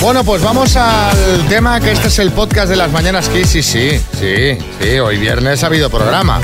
[0.00, 3.48] Bueno, pues vamos al tema que este es el podcast de las mañanas Kiss.
[3.48, 3.90] Sí, sí,
[4.20, 4.98] sí, sí.
[5.00, 6.40] Hoy viernes ha habido programa.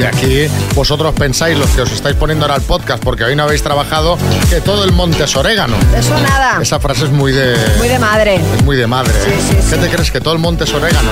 [0.00, 3.42] Y aquí vosotros pensáis, los que os estáis poniendo ahora el podcast, porque hoy no
[3.42, 4.16] habéis trabajado,
[4.48, 5.76] que todo el monte es orégano.
[5.96, 6.58] Eso nada.
[6.62, 7.56] Esa frase es muy de...
[7.78, 8.36] Muy de madre.
[8.56, 9.12] Es muy de madre.
[9.12, 9.36] ¿eh?
[9.40, 9.80] Sí, ¿Qué sí.
[9.80, 10.10] te crees?
[10.10, 11.10] ¿Que todo el monte es orégano?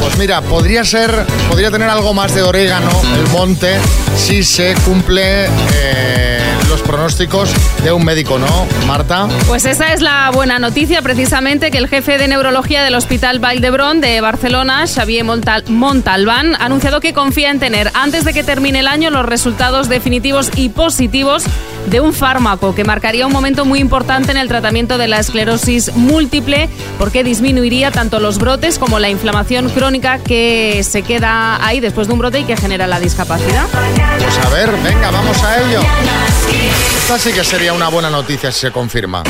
[0.00, 1.10] Pues mira, podría ser,
[1.48, 3.78] podría tener algo más de orégano el monte
[4.16, 6.37] si se cumple eh,
[6.78, 7.50] los pronósticos
[7.82, 8.46] de un médico, ¿no,
[8.86, 9.26] Marta?
[9.46, 13.60] Pues esa es la buena noticia, precisamente que el jefe de neurología del Hospital Vall
[13.60, 18.44] d'Hebron de Barcelona, Xavier Montal- Montalbán, ha anunciado que confía en tener antes de que
[18.44, 21.44] termine el año los resultados definitivos y positivos
[21.86, 25.94] de un fármaco que marcaría un momento muy importante en el tratamiento de la esclerosis
[25.96, 26.68] múltiple
[26.98, 32.12] porque disminuiría tanto los brotes como la inflamación crónica que se queda ahí después de
[32.12, 33.64] un brote y que genera la discapacidad.
[34.18, 35.80] Pues a ver, venga, vamos a ello.
[36.96, 39.22] Esta sí que sería una buena noticia si se confirma.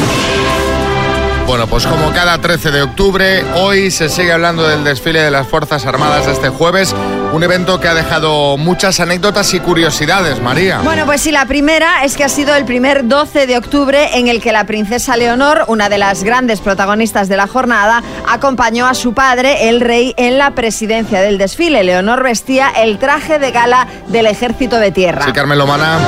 [1.46, 5.46] Bueno, pues como cada 13 de octubre, hoy se sigue hablando del desfile de las
[5.48, 6.94] Fuerzas Armadas de este jueves,
[7.32, 10.80] un evento que ha dejado muchas anécdotas y curiosidades, María.
[10.82, 14.28] Bueno, pues sí, la primera es que ha sido el primer 12 de octubre en
[14.28, 18.94] el que la princesa Leonor, una de las grandes protagonistas de la jornada, acompañó a
[18.94, 21.84] su padre, el rey, en la presidencia del desfile.
[21.84, 25.24] Leonor vestía el traje de gala del ejército de tierra.
[25.24, 25.98] Sí, Carmen Lomana.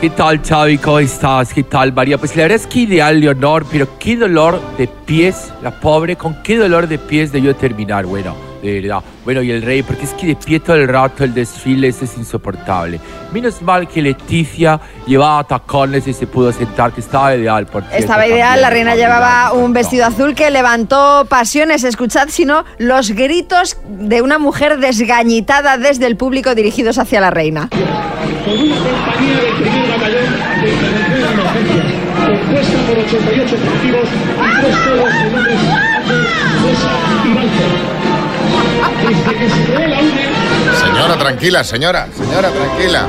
[0.00, 0.76] ¿Qué tal, Xavi?
[0.76, 1.54] ¿Cómo estás?
[1.54, 2.18] ¿Qué tal, María?
[2.18, 6.42] Pues la verdad es que ideal, Leonor, pero qué dolor de pies, la pobre, con
[6.42, 9.02] qué dolor de pies debió terminar, bueno, de verdad.
[9.24, 12.04] Bueno, y el rey, porque es que de pie todo el rato el desfile eso
[12.04, 13.00] es insoportable.
[13.32, 17.98] Menos mal que Leticia llevaba tacones y se pudo sentar, que estaba ideal, por cierto,
[17.98, 21.84] Estaba ideal, también, la reina llevaba un vestido azul que levantó pasiones.
[21.84, 27.68] Escuchad, sino los gritos de una mujer desgañitada desde el público dirigidos hacia la reina.
[27.68, 30.24] con una compañía del primer batallón
[30.62, 31.84] de intervención de emergencia,
[32.26, 35.60] compuesta por 88 efectivos y tres todos de nombres
[36.62, 36.90] Mesa
[37.24, 37.95] y Balfour.
[40.80, 43.06] Señora, tranquila, señora, señora, tranquila.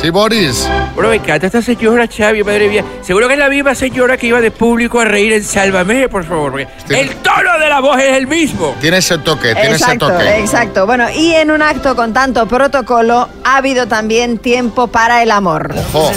[0.00, 0.66] Sí, Boris.
[0.96, 2.82] Bro, me encanta esta señora, Xavi, madre mía.
[3.02, 6.24] Seguro que es la misma señora que iba de público a reír en Sálvame, por
[6.24, 6.52] favor.
[6.52, 6.94] porque Sí.
[6.94, 8.74] El tono de la voz es el mismo.
[8.80, 10.38] Tiene ese toque, tiene Exacto, ese toque.
[10.40, 10.86] exacto.
[10.86, 15.74] Bueno, y en un acto con tanto protocolo ha habido también tiempo para el amor.
[15.92, 16.10] Ojo,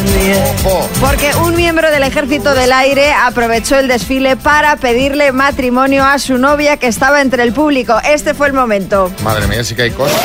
[0.66, 0.90] ojo.
[1.02, 6.38] Porque un miembro del Ejército del Aire aprovechó el desfile para pedirle matrimonio a su
[6.38, 7.98] novia que estaba entre el público.
[8.06, 9.12] Este fue el momento.
[9.26, 10.22] Madre mía, sí que hay cosas.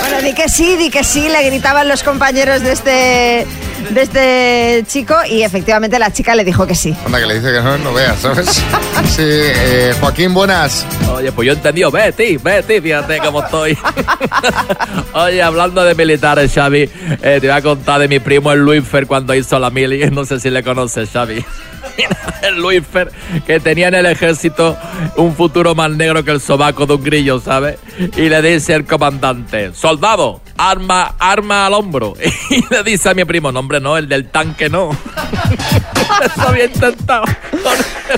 [0.00, 3.46] Bueno, di que sí, di que sí, le gritaban los compañeros de este,
[3.90, 6.96] de este chico y efectivamente la chica le dijo que sí.
[7.06, 8.60] Anda, que le dice que no, no veas, ¿sabes?
[9.08, 10.84] Sí, eh, Joaquín, buenas.
[11.12, 11.92] Oye, pues yo he entendido.
[11.92, 13.78] Vete, vete, fíjate cómo estoy.
[15.12, 16.90] Oye, hablando de militares, Xavi,
[17.22, 20.10] eh, te voy a contar de mi primo el Luisfer cuando hizo la mili.
[20.10, 21.44] No sé si le conoces, Xavi.
[22.42, 23.12] el Luisfer,
[23.46, 24.76] que tenía en el ejército
[25.16, 27.76] un futuro más negro que el sobaco de un grillo, ¿sabes?
[28.16, 32.14] Y le dice al comandante, soldado, arma, arma al hombro.
[32.50, 34.90] Y le dice a mi primo, no, hombre, no, el del tanque no.
[36.24, 37.24] Eso había intentado.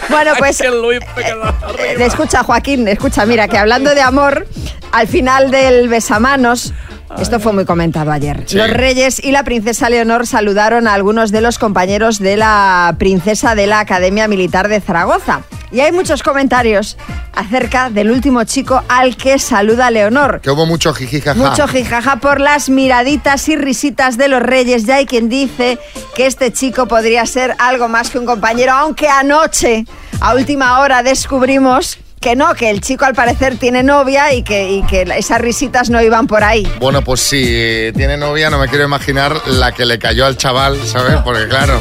[0.08, 2.04] Bueno, pues, Eh, arriba.
[2.04, 4.46] Escucha, Joaquín, escucha, mira, que hablando de amor,
[4.92, 6.72] al final del besamanos,
[7.18, 8.44] esto fue muy comentado ayer.
[8.46, 8.56] Sí.
[8.56, 13.54] Los reyes y la princesa Leonor saludaron a algunos de los compañeros de la princesa
[13.54, 15.42] de la Academia Militar de Zaragoza.
[15.72, 16.96] Y hay muchos comentarios
[17.32, 20.40] acerca del último chico al que saluda Leonor.
[20.40, 21.38] Que hubo mucho jijijaja.
[21.38, 24.84] Mucho jijaja por las miraditas y risitas de los reyes.
[24.84, 25.78] Ya hay quien dice
[26.16, 29.84] que este chico podría ser algo más que un compañero, aunque anoche,
[30.20, 34.70] a última hora, descubrimos que no, que el chico al parecer tiene novia y que,
[34.70, 36.70] y que esas risitas no iban por ahí.
[36.78, 40.78] Bueno, pues si tiene novia, no me quiero imaginar la que le cayó al chaval,
[40.86, 41.16] ¿sabes?
[41.24, 41.80] Porque claro,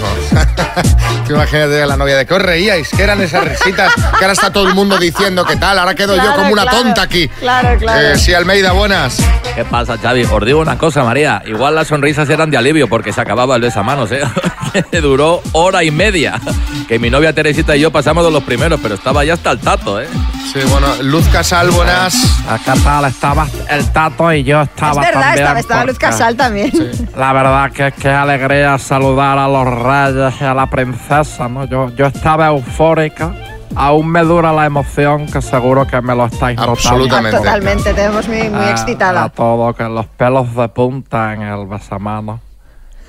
[1.28, 4.32] tú imagínate a la novia de que os reíais, que eran esas risitas, que ahora
[4.32, 6.84] está todo el mundo diciendo que tal, ahora quedo yo como una claro.
[6.84, 7.28] tonta aquí.
[7.28, 8.08] Claro, claro.
[8.08, 9.18] Eh, sí, Almeida, buenas.
[9.56, 10.24] ¿Qué pasa, Xavi?
[10.24, 11.44] Os digo una cosa, María.
[11.46, 14.22] Igual las sonrisas eran de alivio porque se acababa el besamanos, ¿eh?
[14.92, 16.40] Que Duró hora y media.
[16.88, 19.60] Que mi novia Teresita y yo pasamos de los primeros, pero estaba ya hasta el
[19.60, 20.08] tato, ¿eh?
[20.52, 22.42] Sí, bueno, Luz Casal, buenas.
[22.50, 25.40] Acá tal, estaba el Tato y yo estaba es verdad, también.
[25.40, 26.72] estaba, estaba Luz Casal también.
[27.16, 31.66] La verdad que qué alegría saludar a los reyes y a la princesa, ¿no?
[31.66, 33.32] Yo, yo estaba eufórica
[33.76, 36.72] aún me dura la emoción que seguro que me lo estáis notando.
[36.74, 37.38] Absolutamente.
[37.38, 39.24] Totalmente, te vemos muy, muy Ah, excitada.
[39.26, 42.40] A todo, que los pelos de punta en el besamano.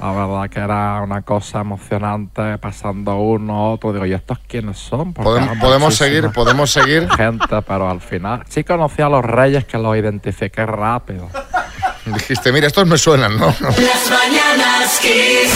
[0.00, 3.92] La verdad que era una cosa emocionante, pasando uno, otro.
[3.92, 5.12] Digo, ¿y estos quiénes son?
[5.12, 7.06] Podemos, podemos seguir, podemos seguir.
[7.16, 11.28] Gente, pero al final sí conocí a los reyes que los identifiqué rápido.
[12.06, 13.46] Dijiste, mira, estos me suenan, ¿no?
[13.60, 15.52] Las mañanas Kiss.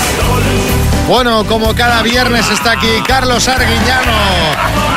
[1.08, 4.12] Bueno, como cada viernes está aquí Carlos Arguiñano.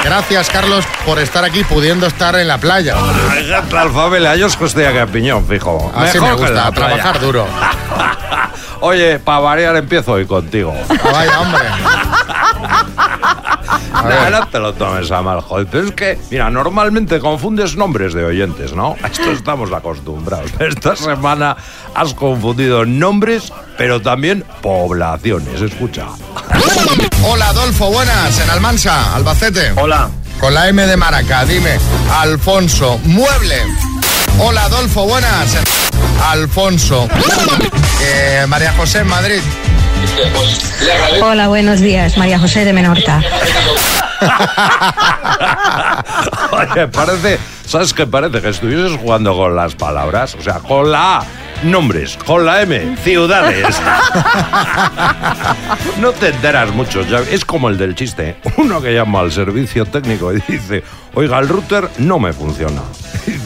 [0.03, 2.95] Gracias, Carlos, por estar aquí pudiendo estar en la playa.
[2.97, 5.91] Fíjate, al familia, yo es que estoy a piñón, fijo.
[5.95, 6.95] Así me Mejor que en gusta, la playa.
[6.95, 7.47] trabajar duro.
[8.81, 10.73] Oye, para variar empiezo hoy contigo.
[10.89, 11.63] Ah, Vaya, hombre.
[14.07, 15.67] No, no te lo tomes a mal, joder.
[15.67, 18.95] Pero es que, mira, normalmente confundes nombres de oyentes, ¿no?
[19.03, 20.51] A esto estamos acostumbrados.
[20.59, 21.57] Esta semana
[21.95, 25.61] has confundido nombres, pero también poblaciones.
[25.61, 26.05] Escucha.
[27.23, 29.73] Hola, Adolfo, buenas, en Almansa, Albacete.
[29.75, 30.09] Hola.
[30.39, 31.77] Con la M de Maraca, dime.
[32.19, 33.63] Alfonso, mueble.
[34.39, 35.55] Hola, Adolfo, buenas.
[35.55, 35.63] en-
[36.23, 37.07] Alfonso.
[38.01, 39.39] Eh, María José, en Madrid.
[41.21, 43.21] Hola, buenos días, María José de Menorca.
[46.51, 48.41] Oye, parece, ¿sabes qué parece?
[48.41, 50.35] Que estuvieses jugando con las palabras.
[50.35, 51.23] O sea, con la A,
[51.63, 53.67] nombres, con la M, ciudades.
[55.99, 58.37] no te enteras mucho, ya- es como el del chiste.
[58.57, 60.83] Uno que llama al servicio técnico y dice,
[61.13, 62.81] oiga, el router no me funciona.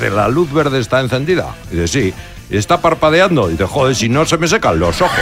[0.01, 1.53] Dice, ¿la luz verde está encendida?
[1.69, 2.13] Dice, sí.
[2.50, 3.48] ¿Y está parpadeando?
[3.48, 5.19] Dice, joder, si no se me secan los ojos.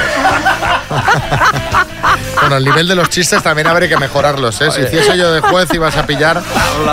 [2.40, 4.72] Bueno, el nivel de los chistes también habría que mejorarlos, ¿eh?
[4.72, 6.42] Si hiciese yo de juez ibas a pillar.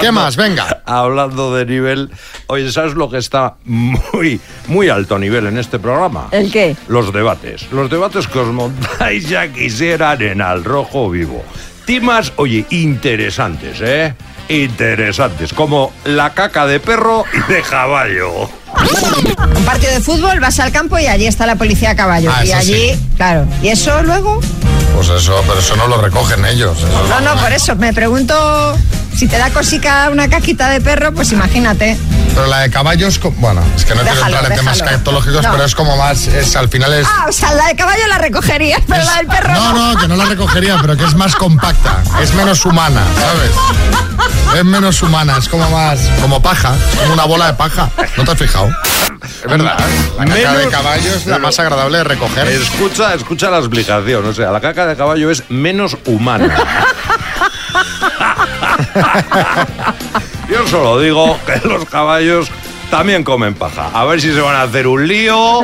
[0.00, 0.34] ¿Qué más?
[0.34, 0.82] Venga.
[0.84, 2.10] Hablando de nivel,
[2.48, 6.26] oye, ¿sabes lo que está muy, muy alto nivel en este programa?
[6.32, 6.76] ¿El qué?
[6.88, 7.70] Los debates.
[7.70, 11.44] Los debates que os montáis ya quisieran en Al Rojo Vivo.
[11.84, 14.14] Temas, oye, interesantes, ¿eh?
[14.48, 18.48] Interesantes, como la caca de perro y de caballo.
[19.56, 22.30] Un partido de fútbol, vas al campo y allí está la policía a caballo.
[22.34, 23.00] Ah, y allí, sí.
[23.16, 23.46] claro.
[23.62, 24.40] ¿Y eso luego?
[24.94, 26.78] Pues eso, pero eso no lo recogen ellos.
[26.78, 27.74] eso No, no, por eso.
[27.76, 28.76] Me pregunto
[29.16, 31.96] si te da cosica una caquita de perro, pues imagínate.
[32.36, 34.90] Pero la de caballos, bueno, es que no quiero Déjalo, entrar en temas déjalo.
[34.92, 35.52] criptológicos, No.
[35.52, 37.06] pero es como más, es al final es...
[37.10, 39.92] Ah, o sea, la de caballo la recogerías, pero la del perro No, no.
[39.94, 44.58] no, que no la recogería, pero que es más compacta, es menos humana, ¿sabes?
[44.58, 47.88] Es menos humana, es como más, como paja, como una bola de paja.
[48.18, 48.68] ¿No te has fijado?
[49.24, 49.78] Es verdad,
[50.18, 52.46] la caca de caballo es la más agradable de recoger.
[52.48, 54.26] Escucha, escucha la explicación.
[54.26, 56.54] O sea, la caca de caballo es menos humana.
[60.48, 62.50] Yo solo digo que los caballos
[62.90, 63.90] también comen paja.
[63.92, 65.62] A ver si se van a hacer un lío.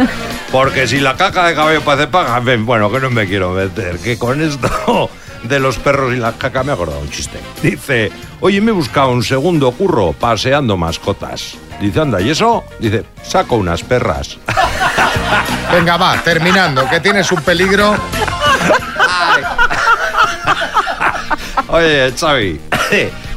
[0.50, 3.98] Porque si la caca de caballo parece paja, ven, bueno, que no me quiero meter.
[3.98, 5.08] Que con esto
[5.44, 7.38] de los perros y la caca me he acordado un chiste.
[7.62, 11.54] Dice, oye, me he buscado un segundo curro paseando mascotas.
[11.80, 12.64] Dice, anda, ¿y eso?
[12.78, 14.38] Dice, saco unas perras.
[15.72, 17.94] Venga, va, terminando, que tienes un peligro.
[21.68, 22.60] Oye, Xavi,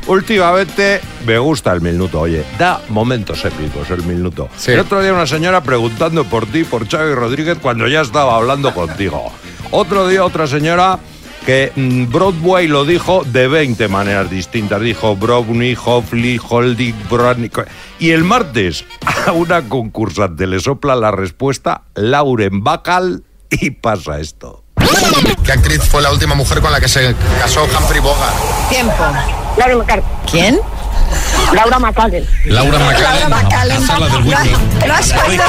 [0.07, 4.49] últimamente me gusta el minuto, oye, da momentos épicos el minuto.
[4.57, 4.71] Sí.
[4.71, 8.73] El otro día una señora preguntando por ti, por Xavi Rodríguez, cuando ya estaba hablando
[8.73, 9.31] contigo.
[9.71, 10.99] Otro día otra señora
[11.45, 14.81] que mm, Broadway lo dijo de 20 maneras distintas.
[14.81, 17.51] Dijo Brownie, Hoffley, Holding, Brownie.
[17.99, 18.85] Y el martes
[19.27, 24.63] a una concursante le sopla la respuesta Lauren Bacall y pasa esto.
[25.43, 28.35] ¿Qué actriz fue la última mujer con la que se casó Humphrey Bogart?
[28.69, 28.93] Tiempo.
[29.57, 30.03] Laura Macal.
[30.29, 30.59] ¿Quién?
[31.53, 32.25] Laura Macallen.
[32.45, 33.87] Laura Laura Macallen.
[34.85, 35.43] Lo has oído.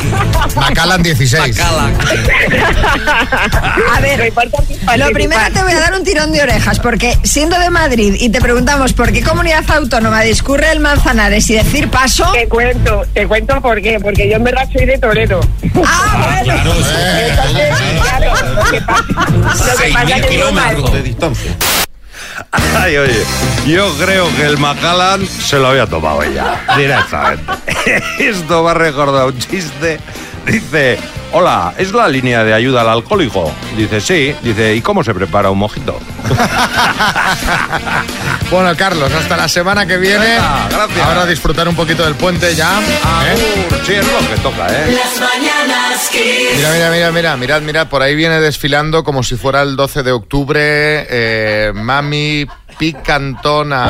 [0.56, 1.60] Macallan 16.
[3.92, 4.32] A ver,
[4.98, 8.28] lo primero te voy a dar un tirón de orejas, porque siendo de Madrid y
[8.30, 12.30] te preguntamos por qué comunidad autónoma discurre el Manzanares y decir paso.
[12.32, 15.40] Te cuento, te cuento por qué, porque yo en verdad soy de Toledo.
[15.84, 16.54] Ah, bueno.
[16.54, 16.94] Entonces,
[18.02, 19.02] claro, lo que pasa,
[19.64, 20.76] lo que pasa es que yo mal.
[22.78, 23.24] Ay, oye,
[23.66, 27.52] yo creo que el Macallan se lo había tomado ella, directamente.
[28.18, 29.98] Esto va a recordar un chiste.
[30.46, 30.98] Dice,
[31.32, 33.52] hola, ¿es la línea de ayuda al alcohólico?
[33.76, 34.34] Dice, sí.
[34.42, 35.98] Dice, ¿y cómo se prepara un mojito?
[38.50, 40.24] Bueno, Carlos, hasta la semana que viene.
[40.24, 41.06] Venga, gracias.
[41.06, 42.78] Ahora a disfrutar un poquito del puente ya.
[42.80, 43.66] ¿eh?
[43.84, 44.92] Sí, es lo que toca, ¿eh?
[44.92, 46.56] Las mañanas Kiss.
[46.56, 50.04] Mira, mira, mira, mira, mirad, mirad, por ahí viene desfilando como si fuera el 12
[50.04, 50.60] de octubre,
[51.10, 52.46] eh, Mami
[52.78, 53.88] Picantona.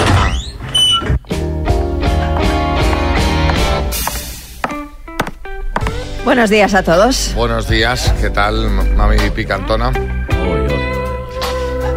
[6.26, 7.32] Buenos días a todos.
[7.36, 9.92] Buenos días, ¿qué tal, Mami Picantona?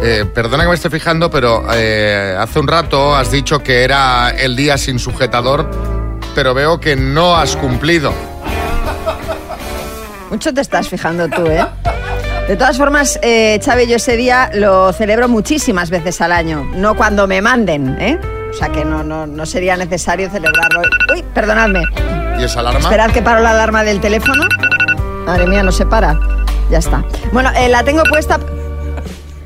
[0.04, 4.30] Eh, perdona que me esté fijando, pero eh, hace un rato has dicho que era
[4.30, 5.68] el día sin sujetador,
[6.32, 8.14] pero veo que no has cumplido.
[10.30, 11.66] Mucho te estás fijando tú, ¿eh?
[12.46, 16.94] De todas formas, eh, Xavi, yo ese día lo celebro muchísimas veces al año, no
[16.94, 18.20] cuando me manden, ¿eh?
[18.50, 20.82] O sea que no, no, no sería necesario celebrarlo.
[21.14, 21.84] Uy, perdonadme.
[22.38, 22.80] ¿Y esa alarma?
[22.80, 24.44] Esperad que paro la alarma del teléfono.
[25.24, 26.18] Madre mía, no se para.
[26.70, 27.04] Ya está.
[27.32, 28.38] Bueno, eh, la tengo puesta.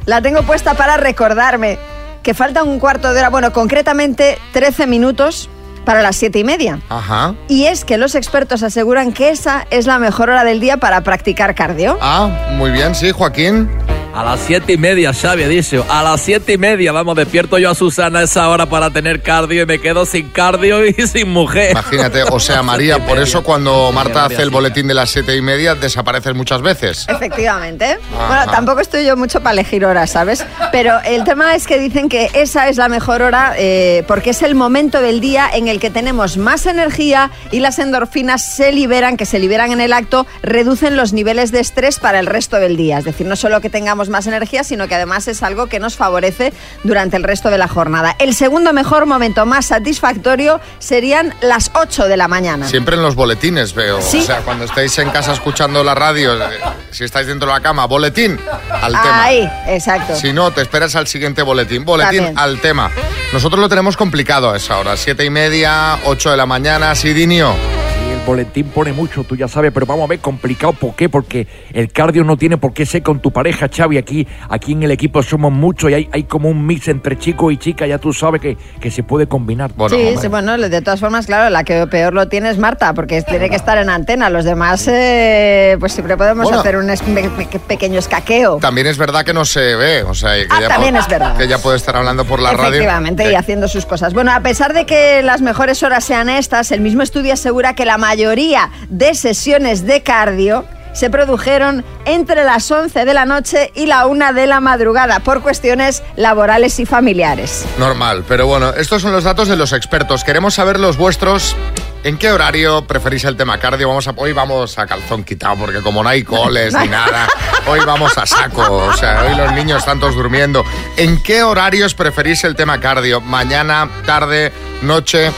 [0.07, 1.79] La tengo puesta para recordarme
[2.23, 5.51] que falta un cuarto de hora, bueno, concretamente 13 minutos
[5.85, 6.81] para las siete y media.
[6.89, 7.35] Ajá.
[7.49, 11.03] Y es que los expertos aseguran que esa es la mejor hora del día para
[11.03, 11.99] practicar cardio.
[12.01, 13.69] Ah, muy bien, sí, Joaquín.
[14.15, 15.85] A las siete y media, Xavi, dicho.
[15.89, 19.23] A las siete y media, vamos, despierto yo a Susana a esa hora para tener
[19.23, 21.73] cardio y me quedo sin cardio y sin mujer.
[21.73, 25.43] Imagínate, o sea, María, por eso cuando Marta hace el boletín de las siete y
[25.43, 27.07] media desapareces muchas veces.
[27.09, 27.99] Efectivamente.
[28.17, 28.29] Ajá.
[28.29, 30.47] Bueno, tampoco estoy yo mucho para elegir horas, ¿sabes?
[30.71, 34.43] Pero el tema es que dicen que esa es la mejor hora eh, porque es
[34.43, 39.17] el momento del día en el que tenemos más energía y las endorfinas se liberan,
[39.17, 42.77] que se liberan en el acto, reducen los niveles de estrés para el resto del
[42.77, 42.99] día.
[42.99, 45.97] Es decir, no solo que tengamos más energía, sino que además es algo que nos
[45.97, 48.15] favorece durante el resto de la jornada.
[48.19, 52.69] El segundo mejor momento más satisfactorio serían las 8 de la mañana.
[52.69, 54.01] Siempre en los boletines veo.
[54.01, 54.21] Sí.
[54.21, 57.61] O sea, cuando estáis en casa escuchando la radio, eh, si estáis dentro de la
[57.61, 58.39] cama, boletín
[58.71, 59.25] al tema.
[59.25, 60.17] Ahí, exacto.
[60.17, 61.85] Si no, te esperas al siguiente boletín.
[61.85, 62.39] Boletín También.
[62.39, 62.91] al tema.
[63.33, 64.97] Nosotros lo tenemos complicado a esa hora.
[64.97, 67.84] Siete y media, ocho de la mañana, Sidinio.
[68.27, 71.09] Boletín pone mucho, tú ya sabes, pero vamos a ver, complicado, ¿por qué?
[71.09, 74.83] Porque el cardio no tiene por qué ser con tu pareja, Xavi, aquí, aquí en
[74.83, 77.99] el equipo somos muchos y hay, hay como un mix entre chico y chica, ya
[77.99, 79.73] tú sabes que, que se puede combinar.
[79.77, 83.21] Bueno, sí, bueno, de todas formas, claro, la que peor lo tiene es Marta, porque
[83.23, 84.31] tiene que estar en antena.
[84.31, 86.61] Los demás, eh, pues siempre podemos Bueno.
[86.61, 88.57] hacer un es- pe- pe- pequeño escaqueo.
[88.59, 91.37] También es verdad que no se ve, o sea, que, Ah, ya, también es verdad.
[91.37, 92.69] que ya puede estar hablando por la radio.
[92.75, 94.15] Efectivamente, y haciendo sus cosas.
[94.15, 97.85] Bueno, a pesar de que las mejores horas sean estas, el mismo estudio asegura que
[97.85, 103.87] la mayoría de sesiones de cardio se produjeron entre las 11 de la noche y
[103.87, 107.67] la 1 de la madrugada por cuestiones laborales y familiares.
[107.79, 110.23] Normal, pero bueno, estos son los datos de los expertos.
[110.23, 111.57] Queremos saber los vuestros.
[112.05, 113.89] ¿En qué horario preferís el tema cardio?
[113.89, 117.27] Vamos a, hoy vamos a calzón quitado, porque como no hay coles ni nada,
[117.67, 118.61] hoy vamos a saco.
[118.61, 120.65] O sea, hoy los niños están todos durmiendo.
[120.97, 123.21] ¿En qué horarios preferís el tema cardio?
[123.21, 124.53] ¿Mañana, tarde,
[124.83, 125.33] noche?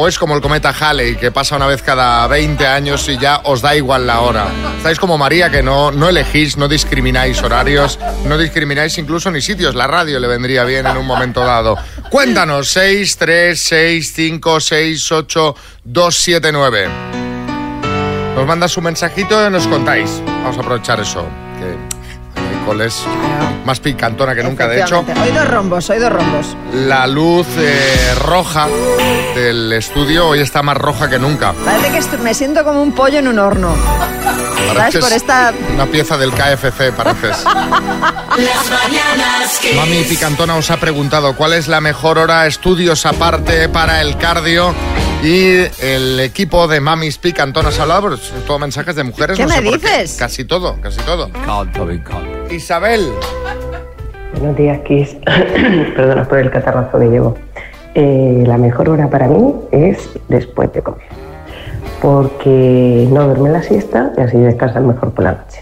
[0.00, 3.40] ¿O es como el cometa Halley, que pasa una vez cada 20 años y ya
[3.42, 4.46] os da igual la hora?
[4.76, 9.74] Estáis como María, que no, no elegís, no discrimináis horarios, no discrimináis incluso ni sitios.
[9.74, 11.76] La radio le vendría bien en un momento dado.
[12.10, 16.88] Cuéntanos, 6, 3, 6, 5, 6, 8, 2, 7, 9.
[18.36, 20.22] Nos mandas un mensajito y nos contáis.
[20.24, 21.26] Vamos a aprovechar eso.
[22.68, 23.02] Nicole es
[23.64, 24.68] más picantona que nunca.
[24.68, 25.00] De hecho.
[25.00, 26.56] Hoy dos rombos, hoy dos rombos.
[26.74, 28.66] la luz eh, roja
[29.34, 31.54] del estudio hoy está más roja que nunca.
[31.64, 33.74] Parece que me siento como un pollo en un horno.
[35.00, 35.52] Por esta...
[35.72, 37.42] Una pieza del KFC, pareces.
[37.44, 39.74] Las mañanas Kiss.
[39.74, 44.74] Mami Picantona os ha preguntado cuál es la mejor hora, estudios aparte para el cardio.
[45.22, 49.36] Y el equipo de Mamis Picantonas ha hablado, pues, todo mensajes de mujeres.
[49.36, 49.88] ¿Qué no sé me por qué.
[50.02, 50.16] dices?
[50.16, 51.28] Casi todo, casi todo.
[52.50, 53.10] Isabel,
[54.38, 55.16] Buenos días, Kiss.
[55.96, 57.36] Perdona por el catarrazo que llevo.
[57.94, 61.06] Eh, la mejor hora para mí es después de comer.
[62.00, 65.60] Porque no duerme la siesta y así descansas mejor por la noche.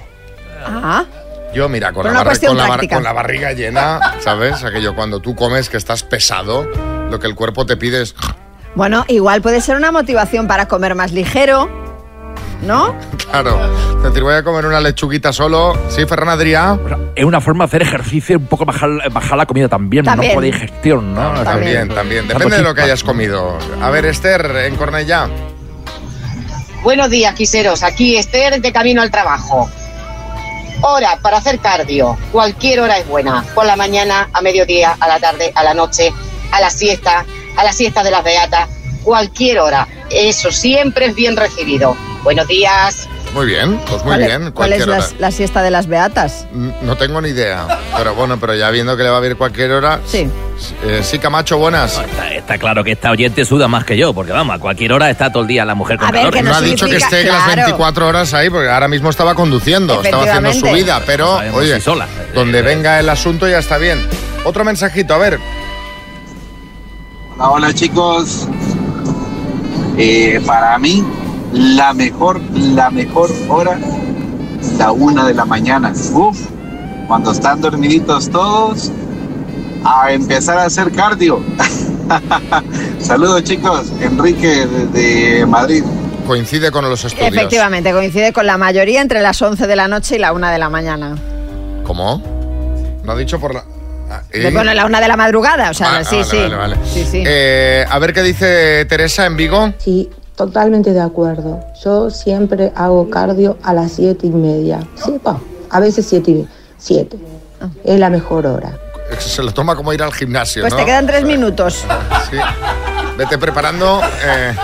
[0.67, 1.07] Ah,
[1.55, 4.63] yo mira, con, la, barri- con, la bar- con la barriga llena, ¿sabes?
[4.65, 6.65] Aquello cuando tú comes que estás pesado,
[7.11, 8.15] lo que el cuerpo te pide es...
[8.77, 11.69] bueno, igual puede ser una motivación para comer más ligero,
[12.63, 12.95] ¿no?
[13.31, 13.59] Claro,
[13.97, 15.77] es decir, voy a comer una lechuguita solo.
[15.89, 16.79] Sí, Ferran Adrià.
[17.17, 20.33] Es una forma de hacer ejercicio y un poco bajar, bajar la comida también, También.
[20.33, 20.35] ¿no?
[20.35, 21.33] Por digestión, ¿no?
[21.33, 22.29] O sea, También, también.
[22.29, 23.59] Depende de lo que hayas comido.
[23.83, 25.29] A ver, Esther, en Cornellá.
[26.83, 27.83] Buenos días, quiseros.
[27.83, 29.69] Aquí Esther de camino al trabajo.
[30.83, 32.17] Hora para hacer cardio.
[32.31, 33.43] Cualquier hora es buena.
[33.55, 36.13] Por la mañana, a mediodía, a la tarde, a la noche,
[36.53, 37.25] a la siesta,
[37.57, 38.69] a la siesta de las beatas.
[39.03, 39.87] Cualquier hora.
[40.11, 41.97] Eso siempre es bien recibido.
[42.25, 43.09] Buenos días.
[43.35, 44.53] Muy bien, pues muy ¿Cuál es- bien.
[44.53, 44.87] ¿Cuál es
[45.19, 46.47] la, siesta de las beatas?
[46.53, 47.67] No tengo ni idea.
[47.97, 50.01] Pero bueno, pero ya viendo que le va a vir cualquier hora.
[50.07, 50.27] Sí.
[50.85, 51.99] Eh, sí, Camacho, buenas.
[51.99, 55.11] Está, está claro que esta oyente suda más que yo, porque vamos, a cualquier hora
[55.11, 56.35] está todo el día la mujer con A ver, calor.
[56.35, 57.57] que No no ha dicho que esté las claro.
[57.63, 61.75] 24 horas ahí, porque ahora mismo estaba conduciendo, estaba haciendo su vida, pero No oye,
[61.77, 62.07] si sola.
[62.35, 64.01] donde venga el asunto ya está bien.
[64.45, 65.39] Otro mensajito, a ver.
[67.39, 68.49] Hola, hola chicos.
[69.99, 71.05] Eh, para mí,
[71.53, 73.79] la mejor, la mejor hora,
[74.79, 75.93] la una de la mañana.
[76.13, 76.39] Uf,
[77.07, 78.91] cuando están dormiditos todos,
[79.85, 81.43] a empezar a hacer cardio.
[83.01, 85.85] Saludos chicos, Enrique desde Madrid.
[86.27, 87.35] Coincide con los estudios.
[87.35, 90.59] Efectivamente, coincide con la mayoría entre las 11 de la noche y la 1 de
[90.59, 91.17] la mañana.
[91.85, 92.23] ¿Cómo?
[93.05, 93.76] ¿No ha dicho por la...?
[94.11, 94.51] Ah, ¿eh?
[94.53, 96.37] Bueno, la 1 de la madrugada, o sea, Ah, sí, vale, sí.
[96.39, 96.77] vale, vale.
[96.85, 97.23] Sí, sí.
[97.27, 99.73] Eh, a ver qué dice Teresa en Vigo.
[99.79, 101.61] Sí, totalmente de acuerdo.
[101.85, 104.81] Yo siempre hago cardio a las siete y media.
[105.03, 105.39] Sí, pa,
[105.71, 106.49] a veces siete y
[106.79, 107.17] siete.
[107.85, 108.73] Es la mejor hora.
[109.19, 110.79] Se lo toma como ir al gimnasio, Pues ¿no?
[110.81, 111.85] te quedan tres minutos.
[112.31, 112.37] Sí.
[113.17, 114.01] Vete preparando.
[114.25, 114.55] eh.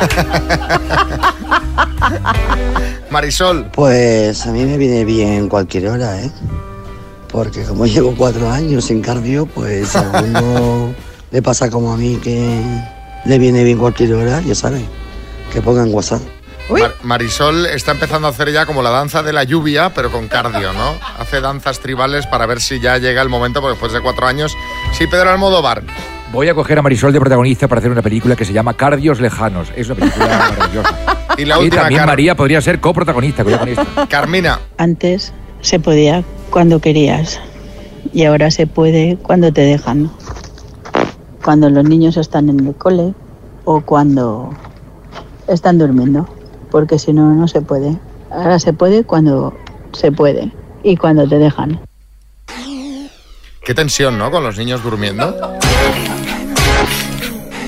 [3.10, 3.66] Marisol.
[3.72, 6.30] Pues a mí me viene bien cualquier hora, ¿eh?
[7.32, 10.94] Porque como llevo cuatro años en cardio, pues a uno
[11.30, 12.60] le pasa como a mí que
[13.24, 14.86] le viene bien cualquier hora, ya saben,
[15.52, 16.20] que pongan WhatsApp.
[16.70, 20.28] Mar- Marisol está empezando a hacer ya como la danza de la lluvia, pero con
[20.28, 20.94] cardio, ¿no?
[21.18, 24.54] Hace danzas tribales para ver si ya llega el momento, porque después de cuatro años.
[24.92, 25.82] Sí, Pedro Almodóvar.
[26.32, 29.20] Voy a coger a Marisol de protagonista para hacer una película que se llama Cardios
[29.20, 29.68] Lejanos.
[29.76, 30.26] Es una película
[30.58, 30.96] maravillosa.
[31.36, 33.42] Y la última, también Car- María podría ser coprotagonista.
[33.44, 33.86] con esto.
[34.08, 34.58] Carmina.
[34.78, 37.40] Antes se podía cuando querías
[38.12, 40.10] y ahora se puede cuando te dejan.
[41.42, 43.14] Cuando los niños están en el cole
[43.64, 44.50] o cuando
[45.48, 46.28] están durmiendo,
[46.70, 47.98] porque si no, no se puede.
[48.30, 49.54] Ahora se puede cuando
[49.92, 50.52] se puede
[50.84, 51.80] y cuando te dejan.
[53.64, 54.30] Qué tensión, ¿no?
[54.30, 55.34] Con los niños durmiendo.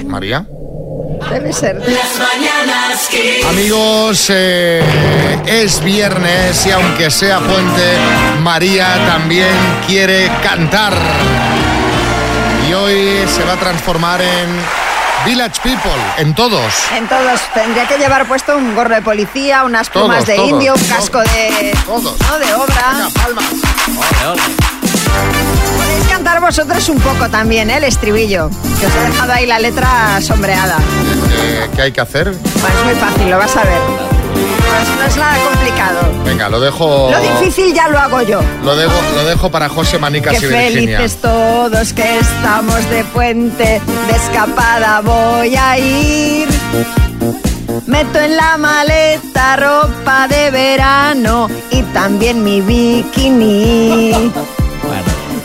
[0.07, 0.47] María.
[1.31, 1.77] Debe ser.
[1.77, 3.45] Las mañanas Kiss.
[3.49, 4.83] Amigos, eh,
[5.47, 7.97] es viernes y aunque sea puente,
[8.43, 9.55] María también
[9.87, 10.93] quiere cantar.
[12.69, 14.49] Y hoy se va a transformar en
[15.25, 16.73] Village People, en todos.
[16.97, 17.41] En todos.
[17.55, 20.85] Tendría que llevar puesto un gorro de policía, unas plumas Todos, de todos, indio, un
[20.85, 22.39] casco de, ¿no?
[22.39, 23.09] de obra.
[26.15, 27.79] Cantar vosotros un poco también, ¿eh?
[27.79, 28.49] el estribillo.
[28.79, 30.77] Que os he dejado ahí la letra sombreada.
[30.79, 32.31] Eh, ¿Qué hay que hacer?
[32.31, 33.81] Bueno, es muy fácil, lo vas a ver.
[33.81, 36.01] No es, no es nada complicado.
[36.25, 37.11] Venga, lo dejo.
[37.11, 38.41] Lo difícil ya lo hago yo.
[38.63, 40.99] Lo dejo, lo dejo para José Manicas Qué y Virginia.
[40.99, 46.49] felices todos que estamos de puente, de escapada voy a ir.
[47.87, 54.33] Meto en la maleta ropa de verano y también mi bikini.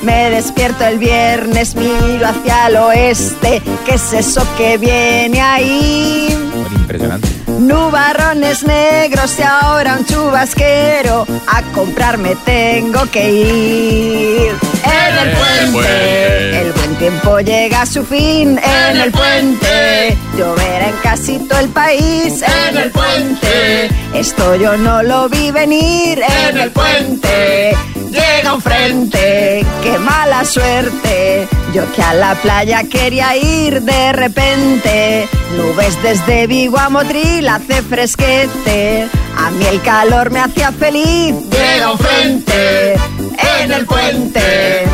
[0.02, 6.30] Me despierto el viernes, miro hacia el oeste, ¿qué es eso que viene ahí?
[6.72, 7.28] Impresionante.
[7.48, 11.26] Nubarrones negros y ahora un chubasquero.
[11.48, 14.69] A comprarme tengo que ir.
[14.84, 16.62] En el puente.
[16.62, 18.60] El buen tiempo llega a su fin.
[18.60, 20.18] En el puente.
[20.38, 22.44] Lloverá en casi todo el país.
[22.70, 23.90] En el puente.
[24.14, 26.22] Esto yo no lo vi venir.
[26.22, 27.76] En el puente.
[28.12, 31.48] Llega un frente, qué mala suerte.
[31.74, 35.30] Yo que a la playa quería ir de repente.
[35.56, 39.08] Nubes desde Vigo a Motril hace fresquete.
[39.38, 41.36] A mí el calor me hacía feliz.
[41.52, 42.96] Llega un frente
[43.38, 44.86] en el puente.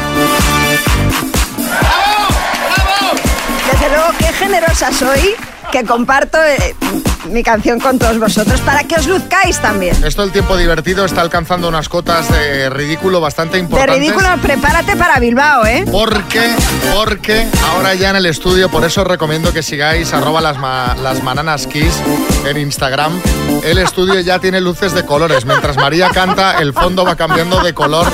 [3.72, 5.36] Desde luego, qué generosa soy
[5.72, 6.76] que comparto eh,
[7.32, 9.96] mi canción con todos vosotros para que os luzcáis también.
[10.04, 13.98] Esto el tiempo divertido está alcanzando unas cotas de ridículo bastante De importantes.
[14.00, 15.86] ridículo, prepárate para Bilbao, ¿eh?
[15.92, 16.56] Porque,
[16.96, 20.96] porque ahora ya en el estudio, por eso os recomiendo que sigáis arroba las, ma-
[21.02, 21.94] las mananas kiss
[22.46, 23.12] en Instagram.
[23.64, 25.46] El estudio ya tiene luces de colores.
[25.46, 28.06] Mientras María canta, el fondo va cambiando de color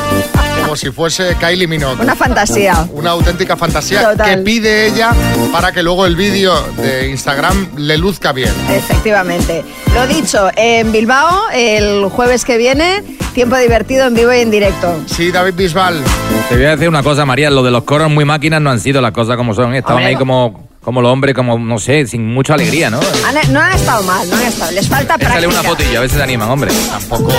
[0.71, 2.01] como si fuese Kylie Minogue.
[2.01, 2.87] Una fantasía.
[2.93, 4.29] Una auténtica fantasía Total.
[4.29, 5.11] que pide ella
[5.51, 8.53] para que luego el vídeo de Instagram le luzca bien.
[8.69, 9.65] Efectivamente.
[9.93, 13.03] Lo dicho, en Bilbao, el jueves que viene,
[13.33, 14.97] tiempo divertido en vivo y en directo.
[15.07, 16.01] Sí, David Bisbal.
[16.47, 17.49] Te voy a decir una cosa, María.
[17.49, 19.75] Lo de los coros muy máquinas no han sido las cosas como son.
[19.75, 22.99] Estaban ahí como, como los hombres, como, no sé, sin mucha alegría, ¿no?
[22.99, 24.71] Han- no han estado mal, no han estado.
[24.71, 25.59] Les falta Échale práctica.
[25.59, 26.71] una fotillo, a veces se animan, hombre.
[26.89, 27.31] Tampoco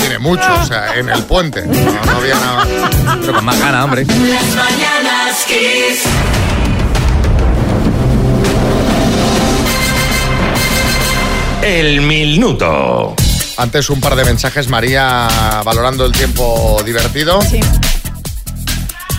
[0.00, 1.62] tiene mucho, o sea, en el puente.
[1.66, 2.66] No, no había nada.
[3.20, 4.04] Pero con más ganas, hombre.
[4.04, 4.16] Las
[4.56, 6.02] mañanas Kiss.
[11.62, 13.14] El minuto.
[13.56, 15.28] Antes un par de mensajes, María,
[15.64, 17.40] valorando el tiempo divertido.
[17.42, 17.60] Sí.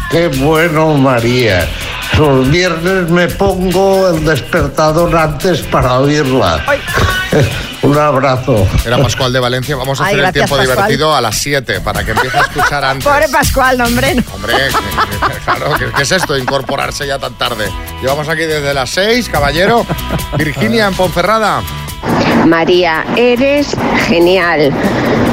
[0.09, 1.67] Qué bueno, María.
[2.21, 6.63] Los viernes me pongo el despertador antes para oírla.
[7.81, 8.67] Un abrazo.
[8.85, 9.75] Era Pascual de Valencia.
[9.75, 10.77] Vamos a Ay, hacer el tiempo Pascual.
[10.77, 13.05] divertido a las 7 para que empiece a escuchar antes.
[13.07, 14.13] Pobre Pascual, no, hombre.
[14.13, 14.23] no.
[14.35, 16.37] Hombre, que- que- claro, ¿qué, qué es esto?
[16.37, 17.65] Incorporarse ya tan tarde.
[18.03, 19.83] Llevamos aquí desde las 6, caballero.
[20.37, 21.63] Virginia en Ponferrada.
[22.45, 23.69] María, eres
[24.07, 24.71] genial.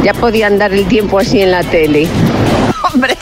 [0.03, 2.09] Ya podían dar el tiempo así en la tele.
[2.95, 3.15] Hombre.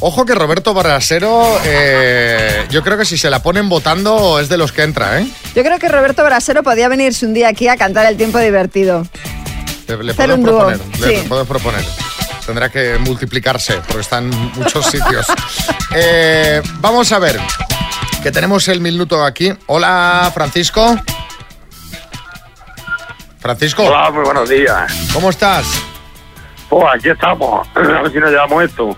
[0.00, 4.56] Ojo que Roberto Barrasero, eh, yo creo que si se la ponen votando es de
[4.56, 5.26] los que entra, ¿eh?
[5.56, 9.04] Yo creo que Roberto Brasero podía venirse un día aquí a cantar el tiempo divertido.
[9.88, 11.28] Le, le Hacer puedo un dúo, proponer, le sí.
[11.28, 11.84] puedo proponer.
[12.46, 15.26] Tendrá que multiplicarse porque está en muchos sitios.
[15.94, 17.40] Eh, vamos a ver,
[18.22, 19.52] que tenemos el minuto aquí.
[19.66, 20.96] Hola, Francisco.
[23.40, 23.82] Francisco.
[23.84, 24.92] Hola, muy buenos días.
[25.12, 25.66] ¿Cómo estás?
[26.68, 27.66] Pues aquí estamos.
[27.74, 28.96] A ver si nos llevamos esto.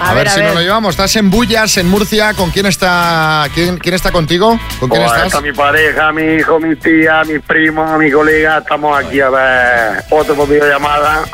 [0.00, 0.90] A, ver, si nos lo llevamos.
[0.90, 2.34] Estás en Bullas, en Murcia.
[2.34, 4.58] ¿Con quién está, quién, quién está contigo?
[4.78, 5.26] ¿Con quién Pues estás?
[5.26, 8.58] está mi pareja, mi hijo, mi tía, mi primo, mi colega.
[8.58, 11.24] Estamos aquí a ver otro por videollamada.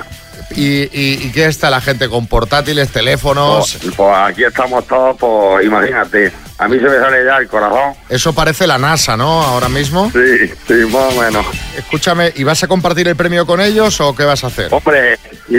[0.55, 3.77] ¿Y, y, y qué está la gente con portátiles, teléfonos?
[3.81, 6.33] Pues, pues aquí estamos todos, pues imagínate.
[6.59, 7.95] A mí se me sale ya el corazón.
[8.09, 9.43] Eso parece la NASA, ¿no?
[9.43, 10.11] Ahora mismo.
[10.13, 11.45] Sí, sí, más o menos.
[11.77, 14.69] Escúchame, ¿y vas a compartir el premio con ellos o qué vas a hacer?
[14.73, 15.19] Hombre,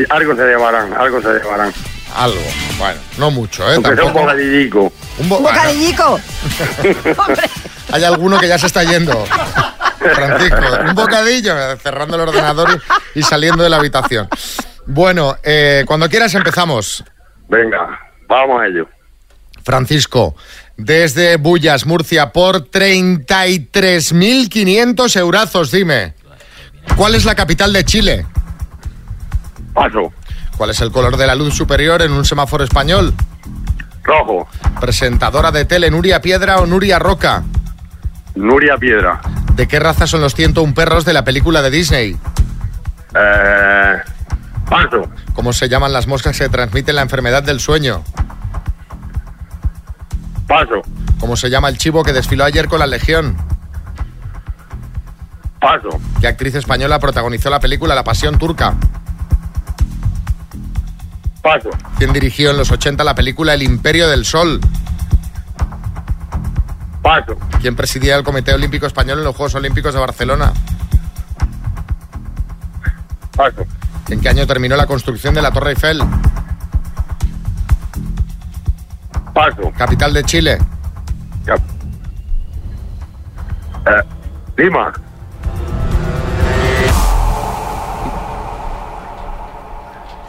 [0.10, 1.72] algo se llevarán, algo se llevarán.
[2.16, 2.40] Algo.
[2.78, 3.72] Bueno, no mucho, ¿eh?
[3.72, 4.20] Sea un Tampoco.
[4.22, 4.94] bocadillico.
[5.20, 6.20] Un, bo- Un bocadillico.
[7.92, 9.26] Hay alguno que ya se está yendo.
[10.00, 12.82] Francisco, un bocadillo, cerrando el ordenador
[13.16, 14.28] y, y saliendo de la habitación.
[14.86, 17.04] Bueno, eh, cuando quieras empezamos.
[17.50, 18.88] Venga, vamos a ello.
[19.64, 20.36] Francisco,
[20.78, 26.14] desde Bullas, Murcia, por 33.500 eurazos, dime.
[26.96, 28.26] ¿Cuál es la capital de Chile?
[29.74, 30.14] Paso.
[30.58, 33.14] ¿Cuál es el color de la luz superior en un semáforo español?
[34.04, 34.48] Rojo.
[34.80, 37.44] Presentadora de tele, Nuria Piedra o Nuria Roca.
[38.36, 39.22] Nuria Piedra.
[39.54, 42.18] ¿De qué raza son los 101 perros de la película de Disney?
[43.16, 43.98] Eh,
[44.70, 45.10] paso.
[45.34, 48.04] ¿Cómo se llaman las moscas que transmiten la enfermedad del sueño?
[50.48, 50.82] Paso.
[51.20, 53.36] ¿Cómo se llama el chivo que desfiló ayer con la Legión?
[55.60, 55.90] Paso.
[56.22, 58.76] ¿Qué actriz española protagonizó la película La Pasión Turca?
[61.48, 61.70] Paso.
[61.98, 64.60] ¿Quién dirigió en los 80 la película El Imperio del Sol?
[67.02, 67.38] Paso.
[67.62, 70.52] ¿Quién presidía el Comité Olímpico Español en los Juegos Olímpicos de Barcelona?
[73.34, 73.66] Paso.
[74.10, 76.02] ¿En qué año terminó la construcción de la Torre Eiffel?
[79.34, 79.72] Paso.
[79.78, 80.58] Capital de Chile.
[83.86, 84.04] Eh,
[84.58, 84.92] Lima.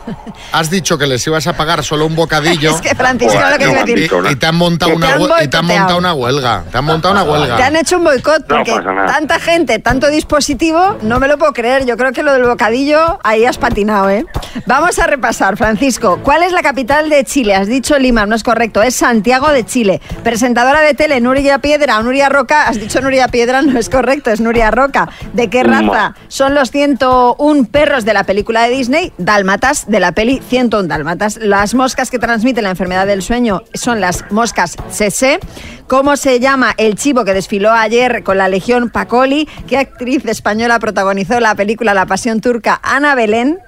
[0.53, 2.71] Has dicho que les ibas a pagar solo un bocadillo.
[2.75, 4.11] Es que, Francisco, lo que te iba a decir.
[4.29, 6.65] Y, y te han montado una te han hue- y te han montado una huelga.
[6.71, 7.57] Te han montado una huelga.
[7.57, 8.73] Te han hecho un boicot porque
[9.07, 11.87] tanta gente, tanto dispositivo, no me lo puedo creer.
[11.87, 14.27] Yo creo que lo del bocadillo ahí has patinado, ¿eh?
[14.67, 16.21] Vamos a repasar, Francisco.
[16.23, 17.55] ¿Cuál es la capital de Chile?
[17.55, 20.01] Has dicho Lima, no es correcto, es Santiago de Chile.
[20.23, 22.69] Presentadora de tele, Nuria Piedra o Nuria Roca.
[22.69, 25.09] Has dicho Nuria Piedra, no es correcto, es Nuria Roca.
[25.33, 29.13] ¿De qué raza son los 101 perros de la película de Disney?
[29.19, 31.39] Dálmatas, de la peli 101 Dálmatas.
[31.41, 35.41] Las moscas que transmiten la enfermedad del sueño son las moscas CC.
[35.87, 39.49] ¿Cómo se llama el chivo que desfiló ayer con la Legión Pacoli?
[39.67, 42.79] ¿Qué actriz española protagonizó la película La Pasión Turca?
[42.83, 43.59] Ana Belén.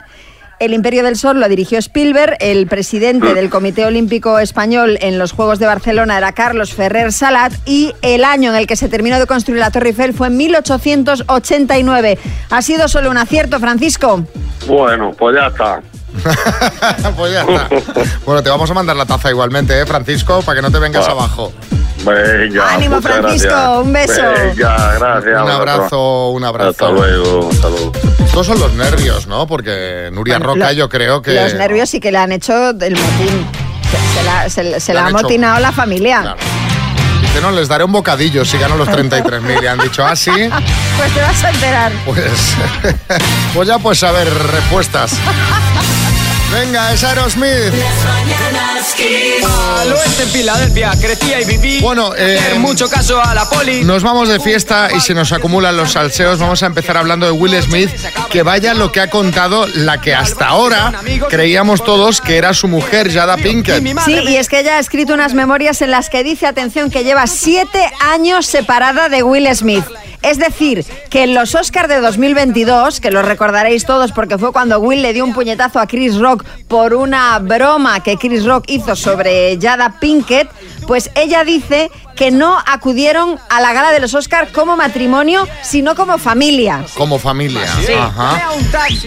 [0.59, 2.37] El Imperio del Sol lo dirigió Spielberg.
[2.41, 7.55] El presidente del Comité Olímpico Español en los Juegos de Barcelona era Carlos Ferrer Salat.
[7.65, 10.37] Y el año en el que se terminó de construir la Torre Eiffel fue en
[10.37, 12.19] 1889.
[12.51, 14.27] Ha sido solo un acierto, Francisco.
[14.67, 15.81] Bueno, pues ya está.
[17.17, 17.69] pues ya está.
[18.27, 20.43] Bueno, te vamos a mandar la taza igualmente, ¿eh, Francisco?
[20.43, 21.13] Para que no te vengas Va.
[21.13, 21.53] abajo.
[22.05, 22.73] Venga.
[22.75, 23.79] Ánimo, Francisco, gracias.
[23.85, 24.23] un beso.
[24.23, 25.43] Venga, gracias.
[25.43, 26.71] Un abrazo, un abrazo.
[26.71, 27.93] Hasta luego, hasta luego.
[28.25, 29.47] Estos son los nervios, ¿no?
[29.47, 31.35] Porque Nuria Bueno, Roca lo- yo creo que...
[31.35, 33.47] Los nervios sí que le han hecho del motín.
[33.91, 36.37] Se, se la, se- se Le la han ha hecho- motinado la familia.
[37.21, 39.63] Dice, no, les daré un bocadillo si gano los 33.000.
[39.63, 40.31] Y han dicho, ah, sí,
[40.97, 41.93] Pues te vas a enterar.
[42.07, 42.57] pues...
[43.53, 45.13] pues ya pues a ver, respuestas.
[46.53, 47.73] Venga, es Aerosmith.
[49.79, 51.81] Al oeste en Filadelfia crecía y viví.
[51.81, 53.85] Bueno, eh, Hacer mucho caso a la poli.
[53.85, 56.39] Nos vamos de fiesta y se nos acumulan los salseos.
[56.39, 57.91] Vamos a empezar hablando de Will Smith,
[58.31, 60.93] que vaya lo que ha contado la que hasta ahora
[61.29, 63.83] creíamos todos que era su mujer, Jada Pinkett.
[64.05, 67.05] Sí, y es que ella ha escrito unas memorias en las que dice, atención, que
[67.05, 69.85] lleva siete años separada de Will Smith.
[70.23, 74.79] Es decir, que en los Oscars de 2022, que lo recordaréis todos porque fue cuando
[74.79, 78.95] Will le dio un puñetazo a Chris Rock por una broma que Chris Rock hizo
[78.97, 80.49] sobre Jada Pinkett,
[80.87, 85.95] pues ella dice que no acudieron a la gala de los Oscars como matrimonio, sino
[85.95, 86.85] como familia.
[86.93, 87.67] Como familia.
[87.83, 87.95] Sí.
[87.95, 88.51] Ajá.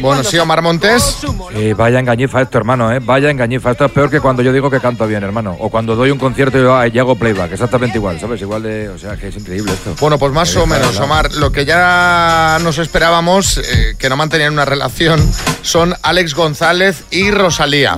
[0.01, 1.19] Bueno, sí, Omar Montes.
[1.53, 2.97] Eh, vaya engañifa esto, hermano, ¿eh?
[2.99, 3.69] Vaya engañifa.
[3.69, 5.55] Esto es peor que cuando yo digo que canto bien, hermano.
[5.59, 7.51] O cuando doy un concierto y, ah, y hago playback.
[7.51, 8.41] Exactamente igual, ¿sabes?
[8.41, 8.89] Igual de...
[8.89, 9.93] O sea, que es increíble esto.
[9.99, 10.99] Bueno, pues más o menos.
[10.99, 11.31] Omar.
[11.33, 15.21] Lo que ya nos esperábamos, eh, que no mantenían una relación,
[15.61, 17.95] son Alex González y Rosalía.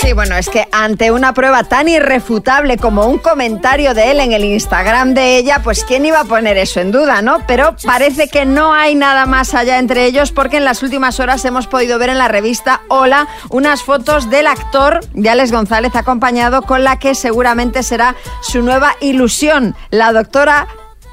[0.00, 4.32] Sí, bueno, es que ante una prueba tan irrefutable como un comentario de él en
[4.32, 7.38] el Instagram de ella, pues quién iba a poner eso en duda, ¿no?
[7.46, 11.44] Pero parece que no hay nada más allá entre ellos porque en las últimas horas
[11.44, 16.62] hemos podido ver en la revista Hola unas fotos del actor de Alex González acompañado
[16.62, 20.68] con la que seguramente será su nueva ilusión, la doctora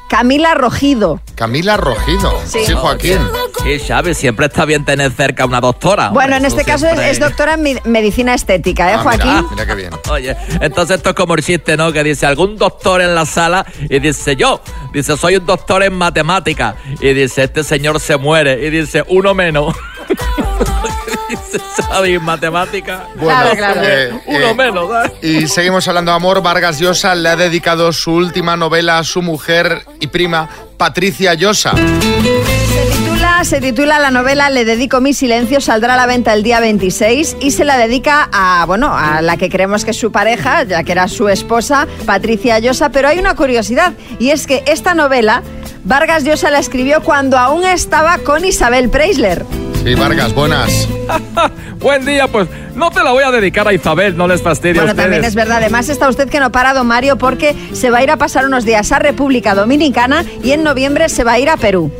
[0.09, 1.19] Camila Rogido.
[1.35, 2.31] Camila Rogido.
[2.45, 2.59] Sí.
[2.65, 3.17] Sí, Joaquín.
[3.63, 6.09] Sí, Xavi, siempre está bien tener cerca una doctora.
[6.09, 9.27] Bueno, hombre, en este caso es, siempre- es doctora en medicina estética, ¿eh, Ah, Joaquín?
[9.33, 9.89] mira, Mira qué bien.
[10.11, 11.91] Oye, entonces esto es como el chiste, ¿no?
[11.91, 14.61] Que dice algún doctor en la sala y dice yo,
[14.93, 19.33] dice soy un doctor en matemática y dice este señor se muere y dice uno
[19.33, 19.75] menos.
[21.53, 23.07] dice Xavi en matemática.
[23.15, 24.89] Bueno, no se muere, eh, uno eh, menos.
[24.89, 25.11] ¿sabes?
[25.21, 26.41] Y seguimos hablando de amor.
[26.41, 31.73] Vargas Llosa le ha dedicado su última novela a su mujer y prima, Patricia Llosa.
[31.75, 36.43] Se titula, se titula la novela Le dedico mi silencio, saldrá a la venta el
[36.43, 40.11] día 26 y se la dedica a, bueno, a la que creemos que es su
[40.11, 44.63] pareja, ya que era su esposa, Patricia Llosa, pero hay una curiosidad y es que
[44.67, 45.43] esta novela
[45.83, 49.45] Vargas Llosa la escribió cuando aún estaba con Isabel Preisler.
[49.85, 50.87] Sí, Vargas, buenas.
[51.79, 54.81] Buen día, pues no te la voy a dedicar a Isabel, no les fastidie a
[54.81, 55.03] Bueno, ustedes.
[55.05, 55.57] también es verdad.
[55.57, 58.47] Además, está usted que no para, don Mario, porque se va a ir a pasar
[58.47, 61.91] unos días a República Dominicana y en noviembre se va a ir a Perú.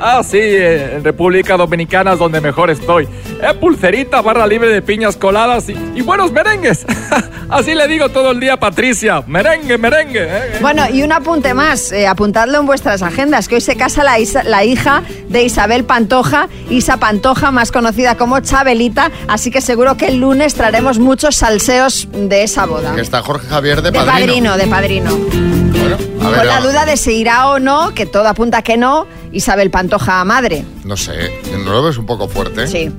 [0.00, 3.04] Ah, sí, eh, en República Dominicana es donde mejor estoy.
[3.40, 6.84] Eh, pulserita, barra libre de piñas coladas y, y buenos merengues.
[7.48, 9.22] Así le digo todo el día a Patricia.
[9.26, 10.24] Merengue, merengue.
[10.28, 10.58] eh.
[10.60, 14.18] Bueno, y un apunte más, eh, apuntadlo en vuestras agendas, que hoy se casa la,
[14.18, 19.96] isa- la hija de Isabel Pantoja, Isa Pantoja, más conocida como Chabelita, así que seguro
[19.96, 22.94] que el lunes traeremos muchos salseos de esa boda.
[22.94, 24.12] Que está Jorge Javier de De padrino.
[24.26, 25.16] padrino, de padrino.
[25.16, 28.76] Bueno, a ver, Con la duda de si irá o no, que todo apunta que
[28.76, 30.64] no, Isabel Pantoja madre.
[30.84, 32.66] No sé, ¿no lo ves un poco fuerte?
[32.66, 32.90] Sí.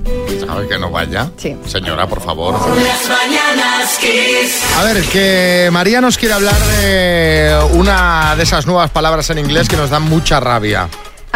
[0.46, 1.30] ¿Sabes que no vaya?
[1.36, 1.56] Sí.
[1.66, 2.54] Señora, por favor.
[2.54, 4.62] Las mañanas Kiss.
[4.76, 9.68] A ver, que María nos quiere hablar de una de esas nuevas palabras en inglés
[9.68, 10.88] que nos dan mucha rabia.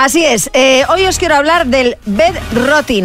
[0.03, 3.05] Así es, eh, hoy os quiero hablar del bed rotting.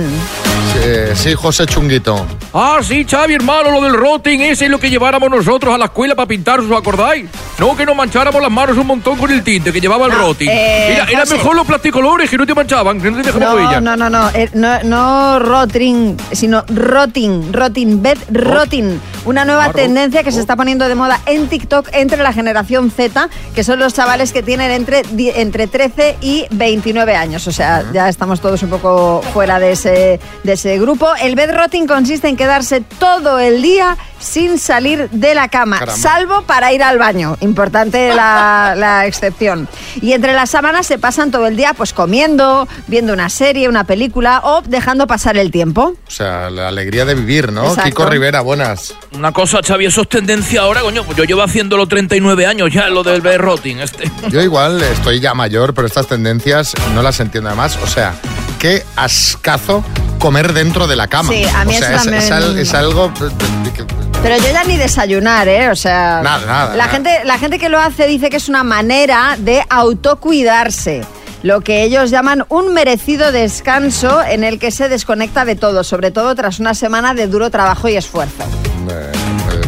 [0.71, 0.79] Sí,
[1.15, 2.25] sí, José Chunguito.
[2.53, 5.85] Ah, sí, Xavi, hermano, lo del rotting, ese es lo que lleváramos nosotros a la
[5.85, 7.25] escuela para pintar, ¿os acordáis?
[7.59, 10.49] No, que nos mancháramos las manos un montón con el tinte que llevaba el rotting.
[10.49, 13.81] eh, era mejor los plasticolores que no te manchaban, que no te dejaban No, huella.
[13.81, 18.99] no, no, no, eh, no, no rotting, sino rotting, rotting, bed rotting.
[19.25, 22.91] Una nueva Ah, tendencia que se está poniendo de moda en TikTok entre la generación
[22.91, 25.01] Z, que son los chavales que tienen entre,
[25.41, 26.45] entre 13 y
[26.85, 27.47] 29 años.
[27.47, 31.07] O sea, ya estamos todos un poco fuera de ese, de ese grupo.
[31.19, 35.97] El bed rotting consiste en quedarse todo el día sin salir de la cama, Caramba.
[35.97, 37.37] salvo para ir al baño.
[37.41, 39.67] Importante la, la excepción.
[39.99, 43.83] Y entre las sábanas se pasan todo el día pues comiendo, viendo una serie, una
[43.83, 45.93] película o dejando pasar el tiempo.
[46.07, 47.63] O sea, la alegría de vivir, ¿no?
[47.63, 47.83] Exacto.
[47.83, 48.95] Kiko Rivera, buenas.
[49.13, 51.03] Una cosa, Xavi, eso es tendencia ahora, coño.
[51.03, 54.11] Pues yo llevo haciéndolo 39 años ya, lo del bed rotting este.
[54.29, 57.77] Yo igual estoy ya mayor, pero estas tendencias no las entiendo además.
[57.83, 58.13] O sea,
[58.59, 59.83] qué ascazo
[60.19, 61.31] comer dentro de la cama.
[61.33, 63.07] Sí, a mí o sea, eso es, es es algo...
[63.21, 63.85] eh,
[64.23, 65.69] Pero yo ya ni desayunar, ¿eh?
[65.69, 66.89] O sea, Nada, nada, La nada.
[66.89, 71.03] gente, la gente que lo hace dice que es una manera de autocuidarse.
[71.43, 76.09] Lo que ellos llaman un merecido descanso en el que se desconecta de todo, sobre
[76.09, 78.43] todo tras una semana de duro trabajo y esfuerzo.
[78.89, 79.11] eh,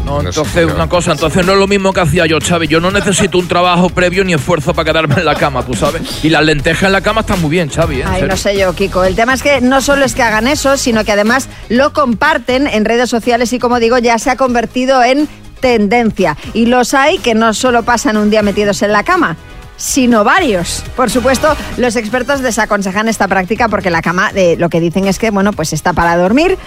[0.07, 2.67] No, entonces, una cosa, entonces no es lo mismo que hacía yo, Xavi.
[2.67, 6.23] Yo no necesito un trabajo previo ni esfuerzo para quedarme en la cama, tú sabes.
[6.23, 7.99] Y las lentejas en la cama están muy bien, Xavi.
[7.99, 8.05] ¿eh?
[8.07, 9.03] Ay, no sé yo, Kiko.
[9.03, 12.67] El tema es que no solo es que hagan eso, sino que además lo comparten
[12.67, 15.27] en redes sociales y, como digo, ya se ha convertido en
[15.59, 16.37] tendencia.
[16.53, 19.35] Y los hay que no solo pasan un día metidos en la cama,
[19.77, 20.83] sino varios.
[20.95, 25.19] Por supuesto, los expertos desaconsejan esta práctica porque la cama eh, lo que dicen es
[25.19, 26.57] que, bueno, pues está para dormir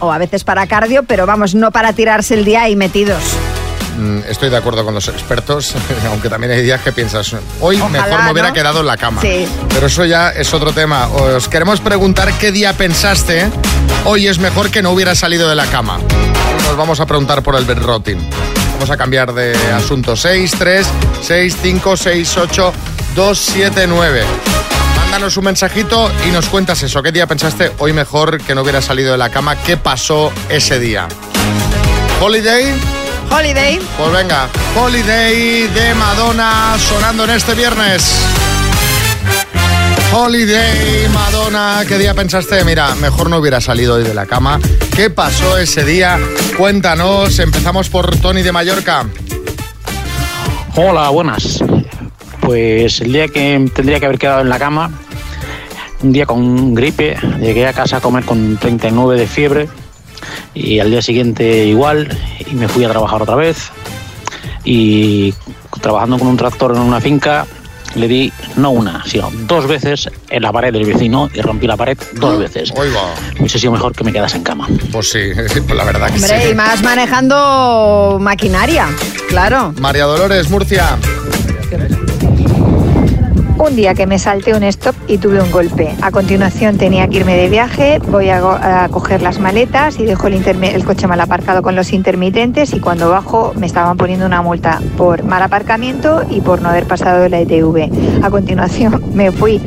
[0.00, 3.22] o a veces para cardio, pero vamos, no para tirarse el día ahí metidos.
[3.98, 5.74] Mm, Estoy de acuerdo con los expertos,
[6.10, 8.54] aunque también hay días que piensas, hoy Ojalá, mejor me hubiera ¿no?
[8.54, 9.20] quedado en la cama.
[9.20, 9.46] Sí.
[9.68, 11.06] Pero eso ya es otro tema.
[11.08, 13.46] Os queremos preguntar qué día pensaste,
[14.04, 15.98] hoy es mejor que no hubiera salido de la cama.
[16.66, 18.18] Nos vamos a preguntar por el bedrotting.
[18.74, 20.16] Vamos a cambiar de asunto.
[20.16, 20.86] 6, 3,
[21.22, 22.72] 6, 5, 6, 8,
[23.14, 24.22] 2, 7, 9.
[24.96, 27.02] Mándanos un mensajito y nos cuentas eso.
[27.02, 29.56] ¿Qué día pensaste hoy mejor que no hubiera salido de la cama?
[29.56, 31.08] ¿Qué pasó ese día?
[32.20, 32.74] Holiday
[33.30, 33.80] Holiday.
[33.98, 38.43] Pues venga, Holiday de Madonna sonando en este viernes.
[40.16, 42.64] Holiday, Madonna, ¿qué día pensaste?
[42.64, 44.60] Mira, mejor no hubiera salido hoy de la cama.
[44.94, 46.20] ¿Qué pasó ese día?
[46.56, 49.06] Cuéntanos, empezamos por Tony de Mallorca.
[50.76, 51.64] Hola, buenas.
[52.40, 54.92] Pues el día que tendría que haber quedado en la cama,
[56.00, 59.68] un día con gripe, llegué a casa a comer con 39 de fiebre
[60.54, 63.72] y al día siguiente igual y me fui a trabajar otra vez
[64.62, 65.34] y
[65.80, 67.48] trabajando con un tractor en una finca
[67.94, 71.76] le di no una, sino dos veces en la pared del vecino y rompí la
[71.76, 72.72] pared dos veces.
[73.38, 74.68] Hubiese sido mejor que me quedase en cama.
[74.92, 76.48] Pues sí, pues la verdad que Hombre, sí.
[76.50, 78.88] y más manejando maquinaria,
[79.28, 79.72] claro.
[79.80, 80.98] María Dolores, Murcia.
[83.56, 85.94] Un día que me salté un stop y tuve un golpe.
[86.02, 90.84] A continuación tenía que irme de viaje, voy a, coger las maletas y dejo el
[90.84, 95.22] coche mal aparcado con los intermitentes y cuando bajo me estaban poniendo una multa por
[95.22, 98.24] mal aparcamiento y por no haber pasado la ITV.
[98.24, 99.60] A continuación me fui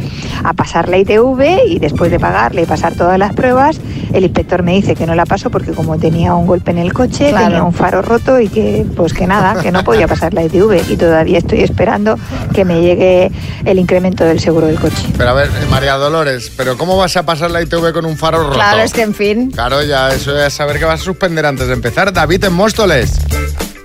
[0.43, 3.79] a pasar la ITV y después de pagarle y pasar todas las pruebas,
[4.11, 6.93] el inspector me dice que no la paso porque como tenía un golpe en el
[6.93, 7.47] coche, Claro.
[7.47, 10.91] tenía un faro roto y que pues que nada, que no podía pasar la ITV
[10.91, 12.17] y todavía estoy esperando
[12.53, 13.31] que me llegue
[13.65, 15.07] el incremento del seguro del coche.
[15.17, 18.17] Pero a ver, eh, María Dolores, ¿pero cómo vas a pasar la ITV con un
[18.17, 18.53] faro roto?
[18.53, 19.51] Claro, es que en fin.
[19.51, 22.11] Claro, ya eso es saber que vas a suspender antes de empezar.
[22.13, 23.19] David en Móstoles.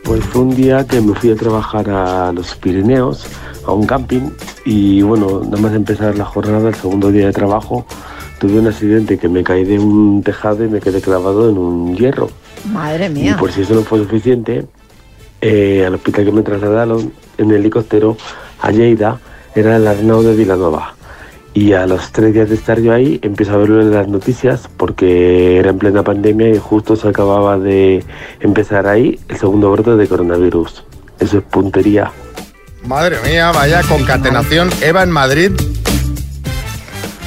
[0.05, 3.25] Pues fue un día que me fui a trabajar a los Pirineos,
[3.67, 4.31] a un camping,
[4.65, 7.87] y bueno, nada más empezar la jornada, el segundo día de trabajo,
[8.41, 11.97] tuve un accidente que me caí de un tejado y me quedé clavado en un
[11.97, 12.29] hierro.
[12.73, 13.37] Madre Y mía.
[13.39, 14.67] por si eso no fue suficiente,
[15.41, 18.17] eh, al hospital que me trasladaron en helicóptero
[18.61, 19.19] a Lleida
[19.55, 20.95] era el Arnau de Vilanova.
[21.55, 24.69] Y a los tres días de estar yo ahí, empiezo a verlo en las noticias
[24.77, 28.03] porque era en plena pandemia y justo se acababa de
[28.41, 30.85] empezar ahí el segundo brote de coronavirus.
[31.19, 32.11] Eso es puntería.
[32.87, 34.71] Madre mía, vaya concatenación.
[34.81, 35.53] Eva en Madrid.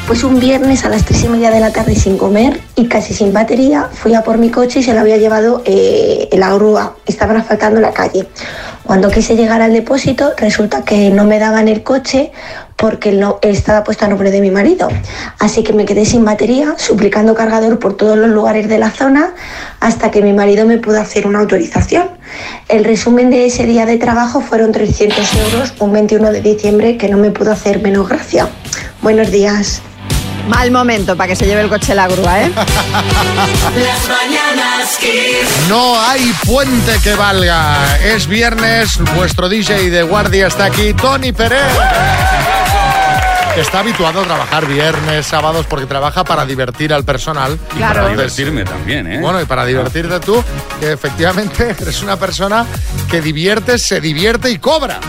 [0.07, 3.13] Pues un viernes a las tres y media de la tarde sin comer y casi
[3.13, 6.95] sin batería fui a por mi coche y se lo había llevado eh, la grúa.
[7.05, 8.27] Estaban asfaltando la calle.
[8.85, 12.31] Cuando quise llegar al depósito resulta que no me daban el coche
[12.75, 14.89] porque no, estaba puesto a nombre de mi marido.
[15.39, 19.33] Así que me quedé sin batería, suplicando cargador por todos los lugares de la zona
[19.79, 22.09] hasta que mi marido me pudo hacer una autorización.
[22.69, 27.09] El resumen de ese día de trabajo fueron 300 euros, un 21 de diciembre que
[27.09, 28.49] no me pudo hacer menos gracia.
[29.01, 29.81] Buenos días.
[30.47, 32.51] Mal momento para que se lleve el coche la grúa, ¿eh?
[32.55, 35.67] Las mañanas Kiss.
[35.67, 37.97] No hay puente que valga.
[38.03, 41.61] Es viernes, vuestro DJ de guardia está aquí, Tony Pérez.
[43.57, 47.57] Está habituado a trabajar viernes, sábados, porque trabaja para divertir al personal.
[47.75, 49.19] Y para divertirme también, ¿eh?
[49.21, 50.43] Bueno, y para divertirte tú,
[50.79, 52.65] que efectivamente eres una persona
[53.09, 54.99] que divierte, se divierte y cobra.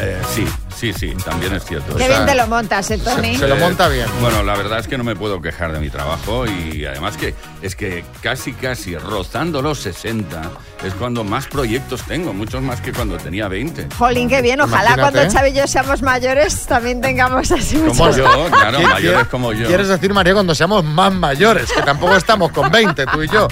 [0.00, 0.46] Eh, sí,
[0.82, 1.94] sí, sí, también es cierto.
[1.94, 3.36] Qué bien te lo montas, ¿eh, Tony?
[3.36, 4.06] Se lo monta bien.
[4.20, 7.34] Bueno, la verdad es que no me puedo quejar de mi trabajo y además que
[7.62, 10.42] es que casi, casi rozando los 60
[10.84, 13.86] es cuando más proyectos tengo, muchos más que cuando tenía 20.
[13.96, 14.60] Jolín, qué bien.
[14.60, 15.12] Ojalá Imagínate.
[15.12, 18.16] cuando Xavi y yo seamos mayores también tengamos así Como muchos.
[18.16, 19.68] yo, claro, ¿Qué- mayores como yo.
[19.68, 23.46] Quieres decir, María, cuando seamos más mayores, que tampoco estamos con 20, tú y yo.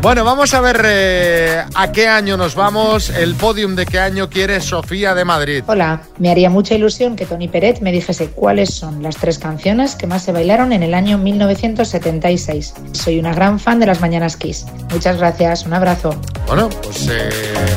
[0.00, 4.30] Bueno, vamos a ver eh, a qué año nos vamos, el podium de qué año
[4.30, 5.64] quiere Sofía de Madrid.
[5.66, 9.94] Hola, me haría mucha ilusión que Tony Peret me dijese cuáles son las tres canciones
[9.94, 12.74] que más se bailaron en el año 1976.
[12.92, 14.66] Soy una gran fan de las Mañanas Kiss.
[14.90, 16.18] Muchas gracias, un abrazo.
[16.46, 17.30] Bueno, pues eh,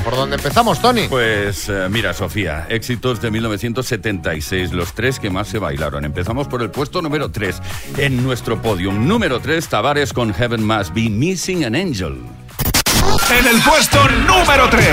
[0.04, 1.08] ¿por dónde empezamos, Tony?
[1.10, 6.06] Pues eh, mira, Sofía, éxitos de 1976, los tres que más se bailaron.
[6.06, 7.62] Empezamos por el puesto número 3
[7.98, 9.08] en nuestro podium.
[9.08, 12.18] Número 3, Tavares con Heaven Must Be Missing an Angel.
[13.38, 14.88] En el puesto número 3.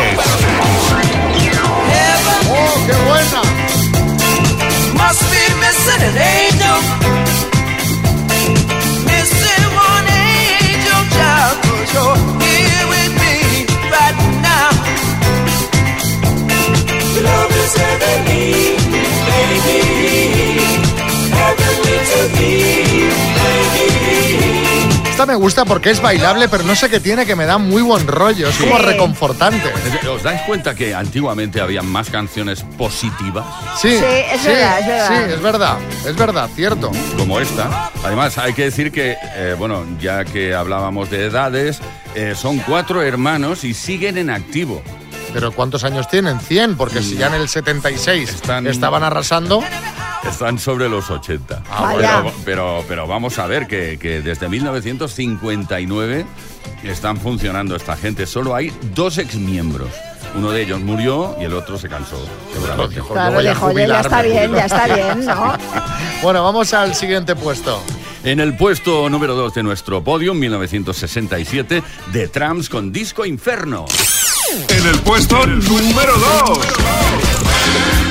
[2.48, 3.75] ¡Oh, qué buena!
[5.06, 6.78] Must be missing an angel.
[9.06, 11.56] Missing one angel child.
[11.62, 13.36] Cause you're here with me
[13.94, 14.70] right now.
[17.22, 18.50] Love is heavenly,
[19.30, 19.78] baby.
[21.38, 22.85] Heavenly to me.
[25.16, 27.80] Esta me gusta porque es bailable, pero no sé qué tiene, que me da muy
[27.80, 28.48] buen rollo.
[28.50, 28.82] Es como Sí.
[28.82, 29.72] reconfortante.
[30.10, 33.46] ¿Os dais cuenta que antiguamente había más canciones positivas?
[33.80, 35.08] Sí, Sí, es verdad, es verdad.
[35.08, 36.92] Sí, es verdad, es verdad, cierto.
[37.16, 37.90] Como esta.
[38.04, 41.80] Además, hay que decir que, eh, bueno, ya que hablábamos de edades,
[42.14, 44.82] eh, son cuatro hermanos y siguen en activo.
[45.36, 46.40] Pero ¿cuántos años tienen?
[46.40, 49.62] 100, porque si ya en el 76 estaban arrasando.
[50.26, 51.62] Están sobre los 80.
[51.70, 56.24] Ah, pero, pero, pero vamos a ver que, que desde 1959
[56.84, 58.26] están funcionando esta gente.
[58.26, 59.90] Solo hay dos exmiembros.
[60.34, 62.16] Uno de ellos murió y el otro se cansó.
[62.54, 63.02] seguramente.
[63.02, 65.54] Claro, dijo, ya está bien, ya está bien, ¿no?
[66.22, 67.82] Bueno, vamos al siguiente puesto.
[68.24, 73.84] En el puesto número 2 de nuestro podio, 1967, The Trams con Disco Inferno.
[74.48, 76.12] En el puesto número
[76.46, 78.05] 2.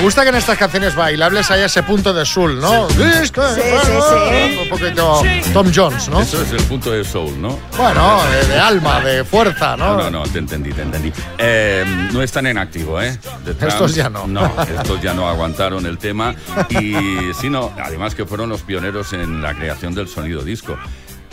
[0.00, 2.86] Gusta que en estas canciones bailables haya ese punto de soul, ¿no?
[2.88, 4.58] Disco, Sí, sí, sí.
[4.62, 5.22] Un poquito
[5.52, 6.20] Tom Jones, ¿no?
[6.20, 7.58] Eso es el punto de soul, ¿no?
[7.76, 9.96] Bueno, de, de alma, de fuerza, ¿no?
[9.96, 11.12] No, no, no, te entendí, te entendí.
[11.38, 13.18] Eh, no están en activo, ¿eh?
[13.60, 14.26] Estos ya no.
[14.26, 16.34] No, estos ya no aguantaron el tema.
[16.70, 16.94] Y
[17.40, 20.76] sí, no, además que fueron los pioneros en la creación del sonido disco.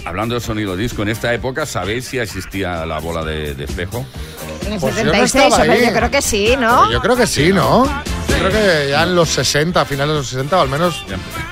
[0.05, 4.05] Hablando de sonido disco, en esta época, ¿sabéis si existía la bola de, de espejo?
[4.65, 5.85] En el Pues yo no 76, estaba hombre, ahí.
[5.87, 6.77] yo creo que sí, ¿no?
[6.79, 8.03] Pues Yo creo que sí, ¿no?
[8.39, 11.05] Creo que ya en los 60, a finales de los 60, o al menos,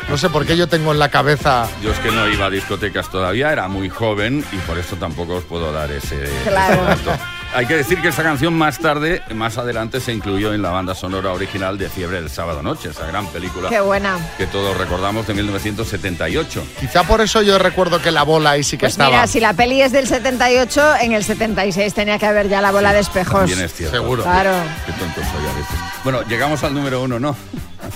[0.08, 1.68] no sé por qué yo tengo en la cabeza.
[1.82, 5.36] Yo es que no iba a discotecas todavía, era muy joven y por eso tampoco
[5.38, 6.84] os puedo dar ese, Claro.
[6.92, 7.24] ese dato.
[7.56, 10.94] Hay que decir que esta canción más tarde, más adelante, se incluyó en la banda
[10.94, 14.18] sonora original de Fiebre del Sábado Noche, esa gran película Qué buena.
[14.38, 16.64] que todos recordamos de 1978.
[16.82, 19.10] Quizá por eso yo recuerdo que la bola ahí sí que Pues estaba.
[19.10, 22.72] mira, si la peli es del 78, en el 76 tenía que haber ya la
[22.72, 23.46] bola de espejos.
[23.46, 23.96] Bien es cierto.
[23.96, 24.24] Seguro.
[24.24, 24.52] Claro.
[24.86, 25.76] Qué tonto soy a veces.
[26.04, 27.38] Bueno, llegamos al número uno, ¿no?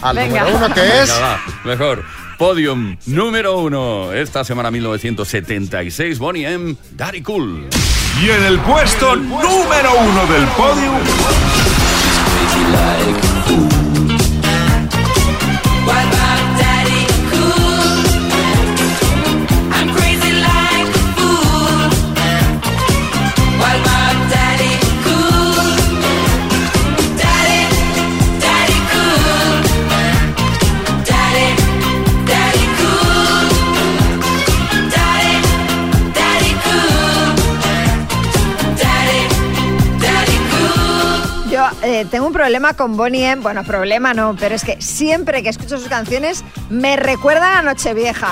[0.02, 0.44] Al Venga.
[0.46, 1.10] número uno que es.
[1.14, 2.06] Venga, va, mejor.
[2.40, 4.14] Podium número uno.
[4.14, 6.74] Esta semana 1976, Bonnie M.
[6.92, 7.68] Daddy Cool.
[8.24, 10.94] Y en el puesto número uno del podio.
[42.02, 43.42] Eh, tengo un problema con Bonnie M.
[43.42, 48.30] Bueno, problema no, pero es que siempre que escucho sus canciones me recuerdan a Nochevieja.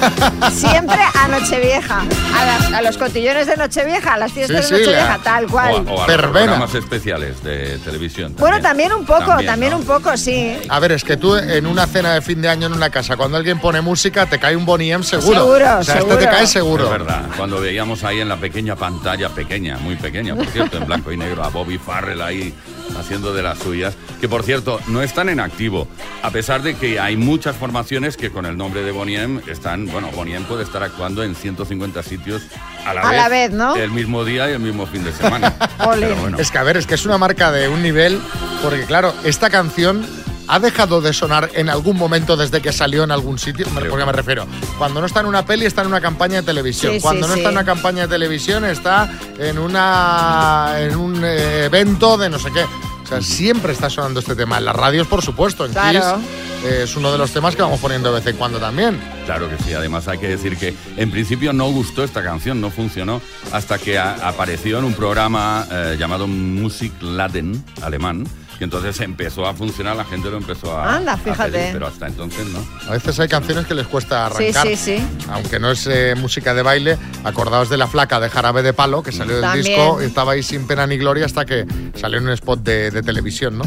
[0.52, 2.00] siempre a Nochevieja.
[2.36, 5.22] A, las- a los cotillones de Nochevieja, a las fiestas Sí, de sí, Nochevieja, la-
[5.24, 5.72] tal cual.
[5.74, 6.32] O a, o a los Verbena.
[6.32, 8.34] programas especiales de televisión.
[8.38, 9.78] bueno, también un poco, también, ¿no?
[9.78, 10.56] un poco, sí.
[10.68, 13.16] A ver, es que tú en una cena de fin de año en una casa,
[13.16, 15.40] cuando alguien pone música, te cae un Bonnie M seguro.
[15.40, 16.14] Seguro, o sea, seguro.
[16.14, 16.84] este te cae seguro.
[16.84, 20.86] Es verdad, cuando veíamos ahí en la pequeña pantalla, pequeña, muy pequeña, por cierto, en
[20.86, 22.54] blanco y negro, a Bobby Farrell ahí
[22.96, 25.88] haciendo de las suyas, que por cierto, no están en activo,
[26.22, 29.86] a pesar de que hay muchas formaciones que con el nombre de Bonnie M están,
[29.86, 32.42] bueno, Bonnie M puede estar actuando en 150 sitios
[32.84, 33.20] a la A vez.
[33.20, 33.76] la vez, ¿no?
[33.76, 35.54] El mismo día y el mismo fin de semana.
[35.78, 36.38] Pero bueno.
[36.38, 38.20] Es que, a ver, es que es una marca de un nivel,
[38.62, 40.04] porque claro, esta canción
[40.48, 43.66] ha dejado de sonar en algún momento desde que salió en algún sitio.
[43.72, 44.46] Porque que me refiero,
[44.78, 46.94] cuando no está en una peli, está en una campaña de televisión.
[46.94, 47.40] Sí, cuando sí, no sí.
[47.40, 52.38] está en una campaña de televisión, está en, una, en un eh, evento de no
[52.38, 52.62] sé qué.
[52.62, 54.58] O sea, siempre está sonando este tema.
[54.58, 55.64] En las radios, por supuesto.
[55.64, 56.16] En Claro.
[56.18, 59.00] Kiss eh, es uno de los temas que vamos poniendo de vez en cuando también.
[59.24, 62.70] Claro que sí, además hay que decir que en principio no gustó esta canción, no
[62.70, 63.22] funcionó,
[63.52, 68.26] hasta que apareció en un programa eh, llamado Musik Laden, alemán,
[68.60, 71.50] y entonces empezó a funcionar, la gente lo empezó a, Anda, a fíjate.
[71.52, 72.58] pedir, pero hasta entonces no.
[72.88, 74.66] A veces hay canciones que les cuesta Sí, arrancar.
[74.66, 75.06] sí, sí.
[75.30, 79.02] Aunque no es eh, música de baile, acordaos de la flaca de Jarabe de Palo,
[79.02, 79.64] que salió del También.
[79.64, 83.02] disco, estaba ahí sin pena ni gloria hasta que salió en un spot de, de
[83.02, 83.64] televisión, ¿no?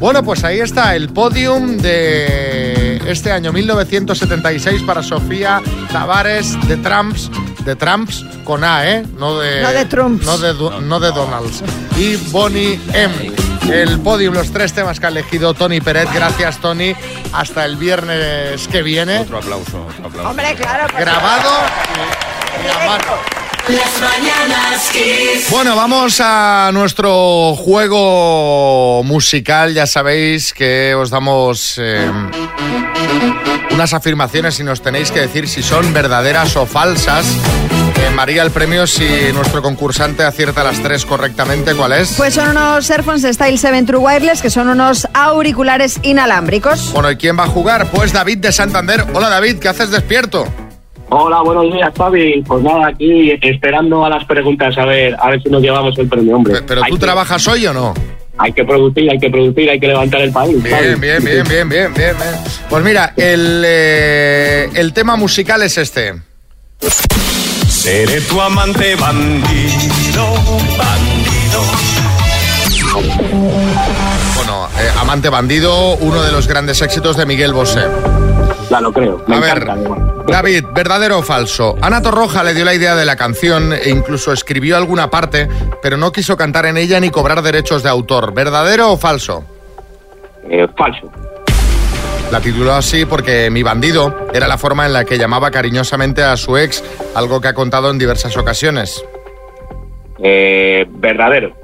[0.00, 5.62] Bueno, pues ahí está el podium de este año 1976 para Sofía
[5.92, 7.30] Tavares de Trumps,
[7.64, 9.06] de Trumps con A, ¿eh?
[9.18, 10.26] No de, No de Trumps.
[10.26, 11.62] No de, no de Donalds.
[11.96, 13.32] Y Bonnie M.
[13.70, 16.08] El podium, los tres temas que ha elegido Tony Peret.
[16.12, 16.94] Gracias, Tony.
[17.32, 19.18] Hasta el viernes que viene.
[19.18, 20.30] Otro aplauso, otro aplauso.
[20.30, 20.86] Hombre, claro.
[20.90, 21.50] pues- Grabado.
[23.66, 25.48] Las mañanas Kiss.
[25.50, 29.72] Bueno, vamos a nuestro juego musical.
[29.72, 32.10] Ya sabéis que os damos eh,
[33.70, 37.24] unas afirmaciones y nos tenéis que decir si son verdaderas o falsas.
[38.14, 39.04] María, el premio, si
[39.34, 42.14] nuestro concursante acierta las tres correctamente, ¿cuál es?
[42.16, 46.92] Pues son unos Airphones Style 7 True Wireless, que son unos auriculares inalámbricos.
[46.92, 47.88] Bueno, ¿y quién va a jugar?
[47.90, 49.04] Pues David de Santander.
[49.14, 50.46] Hola David, ¿qué haces despierto?
[51.08, 52.42] Hola, buenos días, Fabi.
[52.46, 56.08] Pues nada, aquí esperando a las preguntas a ver, a ver si nos llevamos el
[56.08, 56.62] premio, hombre.
[56.62, 57.94] ¿Pero tú que- trabajas hoy o no?
[58.38, 60.60] Hay que producir, hay que producir, hay que levantar el país.
[60.62, 60.86] Bien, Fabi.
[60.86, 62.16] bien, bien, bien, bien, bien, bien.
[62.70, 66.14] Pues mira, el, eh, el tema musical es este.
[67.84, 70.24] Seré tu amante bandido,
[70.78, 71.60] bandido.
[74.36, 77.82] Bueno, eh, amante bandido, uno de los grandes éxitos de Miguel Bosé.
[78.70, 79.22] La lo creo.
[79.28, 79.66] A ver,
[80.26, 81.76] David, ¿verdadero o falso?
[81.82, 85.46] Ana Torroja le dio la idea de la canción e incluso escribió alguna parte,
[85.82, 88.32] pero no quiso cantar en ella ni cobrar derechos de autor.
[88.32, 89.44] ¿Verdadero o falso?
[90.48, 91.12] Eh, falso.
[92.34, 96.36] La tituló así porque Mi bandido era la forma en la que llamaba cariñosamente a
[96.36, 96.82] su ex,
[97.14, 99.04] algo que ha contado en diversas ocasiones.
[100.20, 101.54] Eh, verdadero.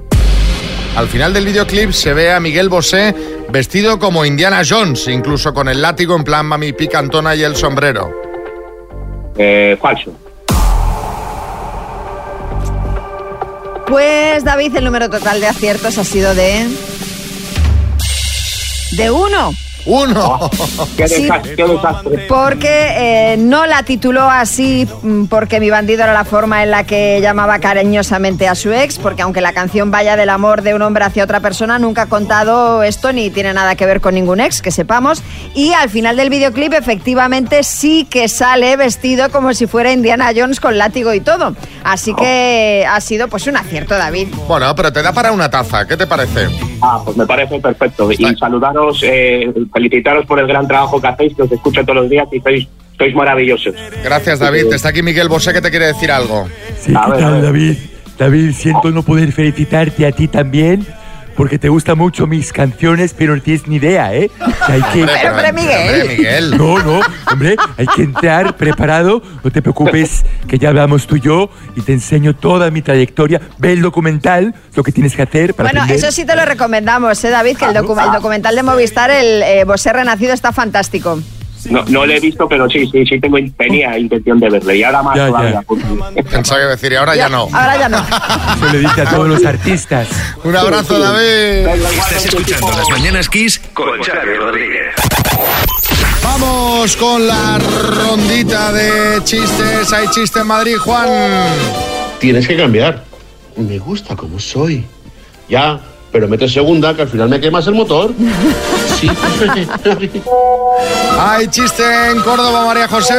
[0.95, 3.13] Al final del videoclip se ve a Miguel Bosé
[3.49, 8.09] vestido como Indiana Jones, incluso con el látigo en plan mami picantona y el sombrero.
[9.37, 10.17] Eh, falso.
[13.87, 16.65] Pues David, el número total de aciertos ha sido de.
[18.93, 19.51] de uno.
[19.85, 20.49] ¡Uno!
[20.97, 21.23] Qué, Sí.
[21.23, 22.25] desastre, qué desastre.
[22.27, 22.69] Porque
[23.33, 27.19] eh, no la tituló así mm, porque mi bandido era la forma en la que
[27.21, 31.03] llamaba cariñosamente a su ex, porque aunque la canción vaya del amor de un hombre
[31.03, 34.61] hacia otra persona, nunca ha contado esto ni tiene nada que ver con ningún ex,
[34.61, 35.23] que sepamos.
[35.55, 40.59] Y al final del videoclip efectivamente sí que sale vestido como si fuera Indiana Jones
[40.59, 41.55] con látigo y todo.
[41.83, 44.27] Así que ha sido pues un acierto, David.
[44.47, 46.47] Bueno, pero te da para una taza, ¿qué te parece?
[46.81, 48.11] Ah, pues me parece perfecto.
[48.11, 52.09] Y saludaros, eh, felicitaros por el gran trabajo que hacéis, que os escucho todos los
[52.09, 52.67] días y sois,
[52.97, 53.75] sois maravillosos.
[54.03, 54.71] Gracias, David.
[54.73, 56.47] Está aquí Miguel Bosé que te quiere decir algo.
[56.79, 57.41] Sí, A ¿qué ver, tal.
[57.41, 57.77] David?
[58.17, 60.85] David, siento no poder felicitarte a ti también,
[61.35, 64.29] porque te gustan mucho mis canciones, pero no tienes ni idea, ¿eh?
[64.39, 64.99] O sea, hay que...
[65.01, 66.01] Hombre, Pero, pero, Miguel.
[66.01, 66.57] hombre, Miguel.
[66.57, 66.99] No, no,
[67.31, 71.81] hombre, hay que entrar preparado, no te preocupes, que ya hablamos tú y yo, y
[71.81, 73.41] te enseño toda mi trayectoria.
[73.57, 76.05] Ve el documental, lo que tienes que hacer para Bueno, aprender.
[76.05, 77.57] eso sí te lo recomendamos, ¿eh, David?
[77.57, 81.19] Que el, docu- el documental de Movistar, el eh, Bosé Renacido, está fantástico.
[81.69, 84.73] No, no lo he visto, pero sí, sí, sí tengo, tenía intención de verlo.
[84.73, 85.27] Y ahora más Ya, ya.
[85.31, 85.61] todavía.
[85.65, 87.47] porque- Pensaba que iba a decir, y ahora ya, no.
[87.51, 87.97] Ahora ya no.
[88.57, 90.07] Eso le dice a todos los artistas.
[90.43, 91.67] Un abrazo, David.
[91.67, 94.95] Estás escuchando Las Mañanas Kiss con Xavi Rodríguez.
[96.23, 99.91] Vamos con la rondita de chistes.
[99.93, 101.07] Hay chiste en Madrid, Juan.
[102.19, 103.03] Tienes que cambiar.
[103.57, 104.85] Me gusta como soy.
[105.49, 105.79] Ya,
[106.11, 108.11] pero mete segunda que al final me quemas el motor.
[109.01, 109.09] Sí.
[111.19, 111.81] Hay chiste
[112.11, 113.15] en Córdoba, María José.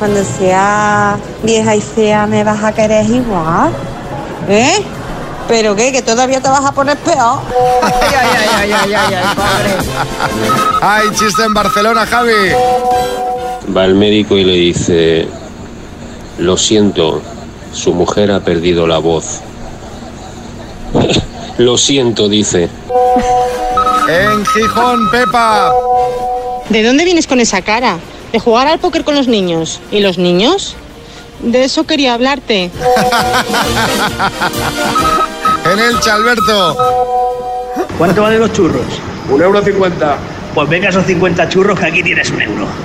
[0.00, 3.70] Cuando sea vieja y fea me vas a querer igual.
[4.48, 4.82] ¿Eh?
[5.46, 5.92] ¿Pero qué?
[5.92, 7.38] ¿Que todavía te vas a poner peor?
[7.82, 8.28] Ay, ay,
[8.58, 10.80] ay, ay, ay, ay, pobre.
[10.80, 12.32] Hay chiste en Barcelona, Javi.
[13.76, 15.28] Va al médico y le dice,
[16.38, 17.22] lo siento,
[17.72, 19.40] su mujer ha perdido la voz.
[21.58, 22.68] lo siento, dice.
[24.08, 25.72] En Gijón, Pepa.
[26.68, 27.98] ¿De dónde vienes con esa cara?
[28.32, 29.80] De jugar al póker con los niños.
[29.90, 30.76] ¿Y los niños?
[31.40, 32.70] De eso quería hablarte.
[35.64, 36.76] En el Chalberto.
[37.96, 38.84] ¿Cuánto valen los churros?
[39.30, 40.18] Un euro cincuenta.
[40.54, 42.66] Pues venga esos 50 churros que aquí tienes un euro.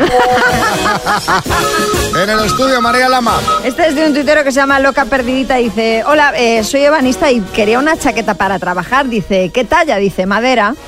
[2.17, 3.37] En el estudio, María Lama.
[3.63, 5.55] Este es de un tuitero que se llama Loca Perdidita.
[5.57, 9.07] Dice: Hola, eh, soy ebanista y quería una chaqueta para trabajar.
[9.07, 9.97] Dice: ¿Qué talla?
[9.97, 10.73] Dice: Madera.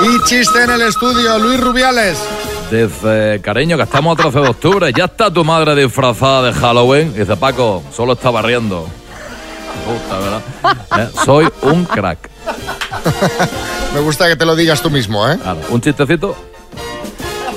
[0.00, 2.18] Y chiste en el estudio, Luis Rubiales.
[2.70, 4.92] Dice, cariño, que estamos a 13 de octubre.
[4.96, 7.12] Ya está tu madre disfrazada de Halloween.
[7.14, 8.86] Dice, Paco, solo está barriendo.
[9.84, 10.42] Puta, ¿verdad?
[10.98, 12.30] Eh, Soy un crack.
[13.94, 15.38] Me gusta que te lo digas tú mismo, ¿eh?
[15.42, 16.36] Claro, ¿Un chistecito?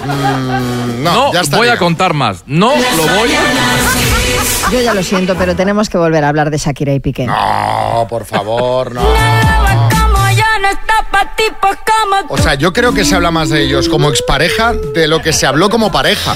[0.05, 1.57] Mm, no, No, ya está.
[1.57, 2.43] voy a contar más.
[2.47, 4.71] No lo voy a...
[4.71, 7.27] Yo ya lo siento, pero tenemos que volver a hablar de Shakira y Piqué.
[7.27, 9.01] No, por favor, no.
[9.01, 13.49] Como ya no está pa' tipos como O sea, yo creo que se habla más
[13.49, 16.36] de ellos como expareja de lo que se habló como pareja.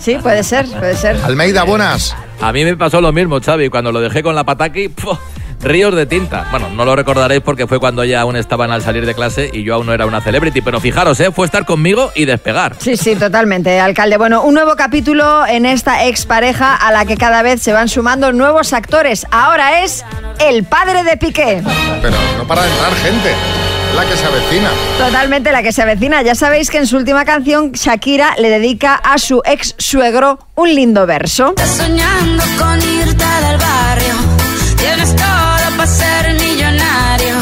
[0.00, 1.16] Sí, puede ser, puede ser.
[1.24, 2.14] Almeida, buenas.
[2.40, 3.70] A mí me pasó lo mismo, Xavi.
[3.70, 5.18] Cuando lo dejé con la pataki, ¡puf!
[5.60, 6.46] Ríos de tinta.
[6.50, 9.62] Bueno, no lo recordaréis porque fue cuando ya aún estaban al salir de clase y
[9.62, 10.60] yo aún no era una celebrity.
[10.60, 11.30] Pero fijaros, ¿eh?
[11.32, 12.76] fue estar conmigo y despegar.
[12.78, 14.16] Sí, sí, totalmente, alcalde.
[14.16, 18.32] Bueno, un nuevo capítulo en esta expareja a la que cada vez se van sumando
[18.32, 19.26] nuevos actores.
[19.30, 20.04] Ahora es
[20.40, 21.62] el padre de Piqué.
[22.02, 23.34] Pero no para de entrar gente.
[23.94, 24.68] La que se avecina.
[24.98, 26.20] Totalmente la que se avecina.
[26.20, 30.74] Ya sabéis que en su última canción Shakira le dedica a su ex suegro un
[30.74, 31.54] lindo verso.
[31.64, 34.25] soñando con irte del barrio.
[35.76, 37.36] Para ser millonario.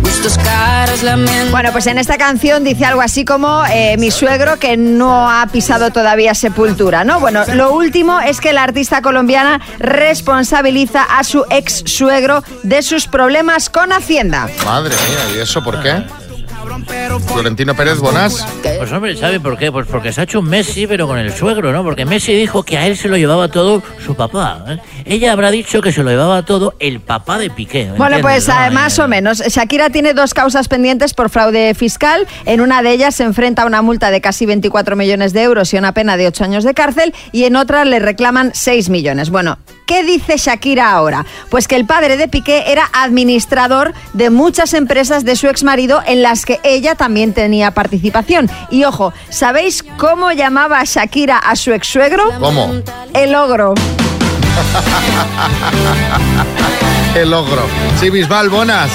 [0.00, 1.50] Gustos caros, lamento.
[1.50, 5.46] Bueno, pues en esta canción dice algo así como eh, mi suegro que no ha
[5.48, 7.20] pisado todavía sepultura, ¿no?
[7.20, 13.06] Bueno, lo último es que la artista colombiana responsabiliza a su ex suegro de sus
[13.06, 14.48] problemas con Hacienda.
[14.64, 16.04] Madre mía, ¿y eso por qué?
[17.26, 18.44] Florentino Pérez, buenas.
[18.78, 19.70] Pues hombre, ¿sabe por qué?
[19.70, 21.82] Pues porque se ha hecho un Messi, pero con el suegro, ¿no?
[21.82, 24.64] Porque Messi dijo que a él se lo llevaba todo su papá.
[24.68, 24.78] ¿eh?
[25.04, 27.86] Ella habrá dicho que se lo llevaba todo el papá de Piqué.
[27.86, 28.54] ¿me Bueno, pues no?
[28.54, 29.38] eh, más o menos.
[29.38, 32.26] Shakira tiene dos causas pendientes por fraude fiscal.
[32.44, 35.72] En una de ellas se enfrenta a una multa de casi 24 millones de euros
[35.74, 37.14] y una pena de 8 años de cárcel.
[37.32, 39.30] Y en otra le reclaman 6 millones.
[39.30, 41.24] Bueno, ¿qué dice Shakira ahora?
[41.50, 46.22] Pues que el padre de Piqué era administrador de muchas empresas de su exmarido en
[46.22, 48.50] las que ella también tenía participación.
[48.70, 52.24] Y ojo, ¿sabéis cómo llamaba Shakira a su ex suegro?
[52.38, 52.74] ¿Cómo?
[53.12, 53.74] El ogro.
[57.14, 57.62] El logro.
[58.00, 58.90] Sí, Bisbal, buenas.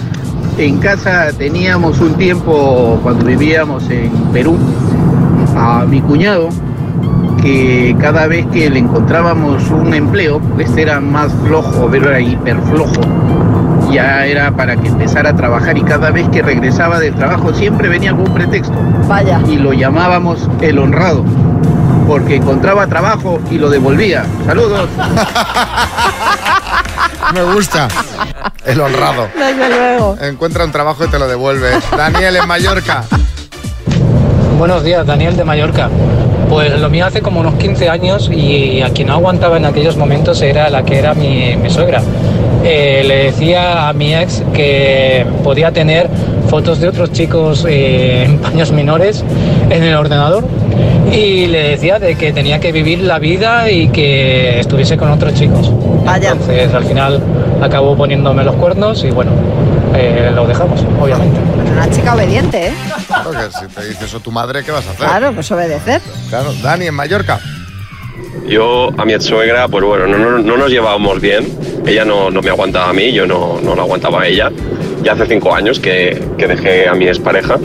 [0.58, 4.58] En casa teníamos un tiempo, cuando vivíamos en Perú,
[5.56, 6.50] a mi cuñado,
[7.42, 12.60] que cada vez que le encontrábamos un empleo, este era más flojo, pero era hiper
[12.62, 13.02] flojo,
[13.94, 17.88] ya era para que empezara a trabajar y cada vez que regresaba del trabajo siempre
[17.90, 18.74] venía con un pretexto.
[19.08, 19.40] Vaya.
[19.48, 21.24] Y lo llamábamos el honrado,
[22.08, 24.26] porque encontraba trabajo y lo devolvía.
[24.48, 24.90] Saludos.
[27.34, 27.88] Me gusta.
[28.66, 29.28] El honrado.
[29.36, 30.18] Desde luego.
[30.22, 31.72] Encuentra un trabajo y te lo devuelve.
[31.96, 33.04] Daniel en Mallorca.
[34.58, 35.90] Buenos días, Daniel de Mallorca.
[36.50, 39.98] Pues lo mío hace como unos 15 años y a quien no aguantaba en aquellos
[39.98, 42.02] momentos era la que era mi, mi suegra.
[42.64, 46.10] Eh, le decía a mi ex que podía tener
[46.50, 49.24] fotos de otros chicos eh, en paños menores
[49.70, 50.46] en el ordenador
[51.12, 55.34] y le decía de que tenía que vivir la vida y que estuviese con otros
[55.34, 55.72] chicos.
[56.32, 57.22] Entonces al final
[57.62, 59.32] acabó poniéndome los cuernos y bueno,
[59.96, 61.40] eh, lo dejamos, obviamente.
[61.72, 62.74] Una chica obediente, ¿eh?
[63.08, 65.06] Claro que si te dice eso tu madre, ¿qué vas a hacer?
[65.08, 66.02] Claro, pues obedecer.
[66.30, 67.40] Claro, Dani en Mallorca.
[68.48, 71.48] Yo a mi suegra, pues bueno, no, no- no nos llevábamos bien.
[71.86, 74.52] Ella no, no me aguantaba a mí, yo no, no aguantaba a ella.
[75.04, 77.58] Ya hace cinco años que, que dejé a mi expareja.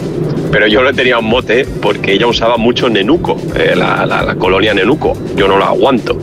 [0.50, 4.74] Pero yo le tenía un mote porque ella usaba mucho nenuco, eh, la, la- colonia
[4.74, 5.12] nenuco.
[5.36, 6.18] Yo no la aguanto.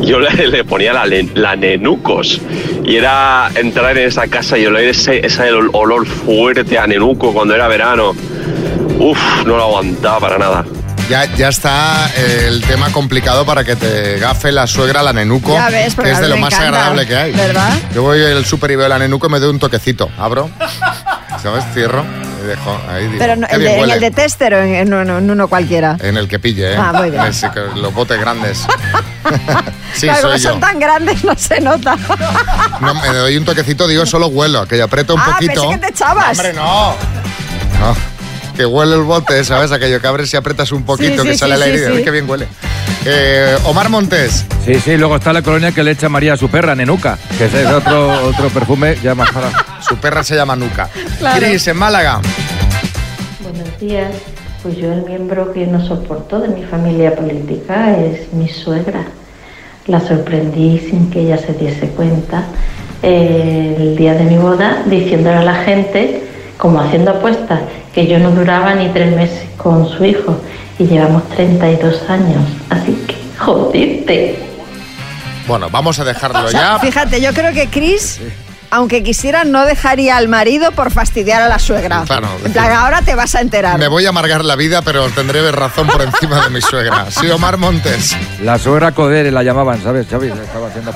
[0.00, 2.40] Yo le, le ponía la, la nenucos.
[2.84, 7.32] Y era entrar en esa casa y oler ese, ese ol- olor fuerte a nenuco
[7.32, 8.14] cuando era verano.
[8.98, 10.64] Uf, no lo aguantaba para nada.
[11.08, 15.54] Ya, ya está eh, el tema complicado para que te gafe la suegra la nenuco,
[15.54, 17.32] Ya ves, porque que es de lo más encanta, agradable que hay.
[17.32, 17.72] ¿verdad?
[17.94, 20.10] Yo voy al súper y veo la nenuco y me doy un toquecito.
[20.18, 20.50] Abro,
[21.42, 21.64] ¿sabes?
[21.72, 22.04] Cierro
[22.42, 23.04] y dejo ahí.
[23.06, 25.48] digo, Pero no- el de- en el de tester o en, en uno, en uno
[25.48, 25.96] cualquiera.
[26.00, 26.76] En el que pille, ¿eh?
[26.78, 27.22] Ah, muy bien.
[27.76, 28.58] Los botes grandes.
[29.94, 30.50] sí, claro, como soy yo.
[30.50, 31.96] son tan grandes no se nota.
[32.80, 35.62] No, me doy un toquecito, digo, solo huelo, que aprieto un ah, poquito.
[35.62, 36.30] pensé que te echabas.
[36.38, 36.94] Hombre, no.
[37.80, 37.96] No,
[38.58, 39.70] que huele el bote, ¿sabes?
[39.70, 42.02] Aquello que abres y apretas un poquito, Sí, que sí, sale sí, sí, Uy, sí.
[42.04, 42.48] qué bien huele.
[43.04, 44.44] Eh, Omar Montes.
[44.66, 47.44] Sí, sí, luego está la colonia que le echa María a su perra, Nenuca, que
[47.44, 49.50] ese es otro, otro perfume ya más para...
[49.80, 50.90] Su perra se llama Nuca.
[51.20, 51.38] Claro.
[51.38, 52.20] Cris, en Málaga.
[53.44, 54.10] Buenos días.
[54.64, 59.04] Pues yo el miembro que no soportó de mi familia política es mi suegra.
[59.86, 62.42] La sorprendí sin que ella se diese cuenta
[63.04, 66.24] eh, el día de mi boda diciéndole a la gente,
[66.58, 67.60] como haciendo apuestas,
[67.94, 70.36] que yo no duraba ni tres meses con su hijo
[70.78, 72.42] y llevamos 32 años.
[72.68, 74.38] Así que jodiste.
[75.46, 76.78] Bueno, vamos a dejarlo O sea, ya.
[76.78, 78.20] Fíjate, yo creo que Chris
[78.70, 82.02] aunque quisiera, no dejaría al marido por fastidiar a la suegra.
[82.06, 82.28] Claro.
[82.44, 83.78] En plan, ahora te vas a enterar.
[83.78, 87.10] Me voy a amargar la vida, pero tendré razón por encima de mi suegra.
[87.10, 88.16] Sí, Omar Montes.
[88.42, 90.28] La suegra Codere la llamaban, ¿sabes, Xavi?
[90.28, 90.92] Estaba haciendo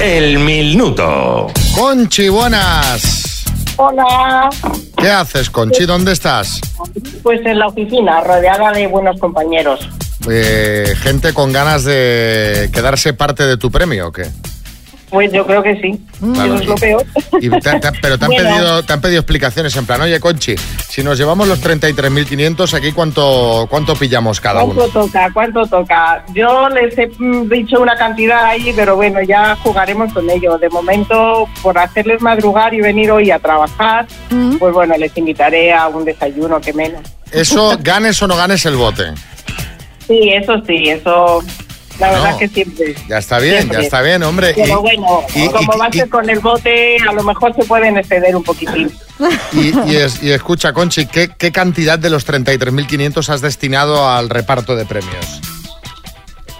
[0.00, 1.46] El minuto.
[1.74, 3.44] Conchi, buenas.
[3.76, 4.50] Hola,
[4.96, 5.84] ¿Qué haces, Conchi?
[5.86, 6.60] ¿Dónde estás?
[7.22, 9.80] pues en la oficina, rodeada de buenos compañeros.
[10.30, 14.26] Eh, gente con ganas de quedarse parte de tu premio, ¿o qué?
[15.10, 16.00] Pues yo creo que sí,
[16.34, 17.04] Claro, eso es lo peor.
[17.40, 18.48] Y te- te- pero te han, Bueno.
[18.50, 20.54] pedido, te han pedido explicaciones en plan, oye, Conchi,
[20.90, 24.92] si nos llevamos los 33.500, ¿aquí cuánto, cuánto pillamos cada ¿Cuánto uno?
[24.92, 25.30] toca?
[25.32, 26.24] ¿Cuánto toca?
[26.34, 27.08] Yo les he
[27.48, 30.58] dicho una cantidad ahí, pero bueno, ya jugaremos con ello.
[30.58, 34.08] De momento, por hacerles madrugar y venir hoy a trabajar,
[34.58, 37.02] pues bueno, les invitaré a un desayuno, que menos.
[37.30, 39.12] Eso, ganes o no ganes el bote.
[40.08, 41.40] Sí, eso sí, eso,
[42.00, 42.38] la verdad No.
[42.38, 42.94] que siempre.
[43.08, 43.78] Ya está bien, Siempre.
[43.78, 44.52] ya está bien, hombre.
[44.56, 47.54] Pero Y- bueno, y- como y- va a ser con el bote, a lo mejor
[47.54, 48.90] se pueden exceder un poquitín.
[49.52, 54.30] Y, y es- y escucha, Conchi, ¿qué, qué cantidad de los 33.500 has destinado al
[54.30, 55.40] reparto de premios?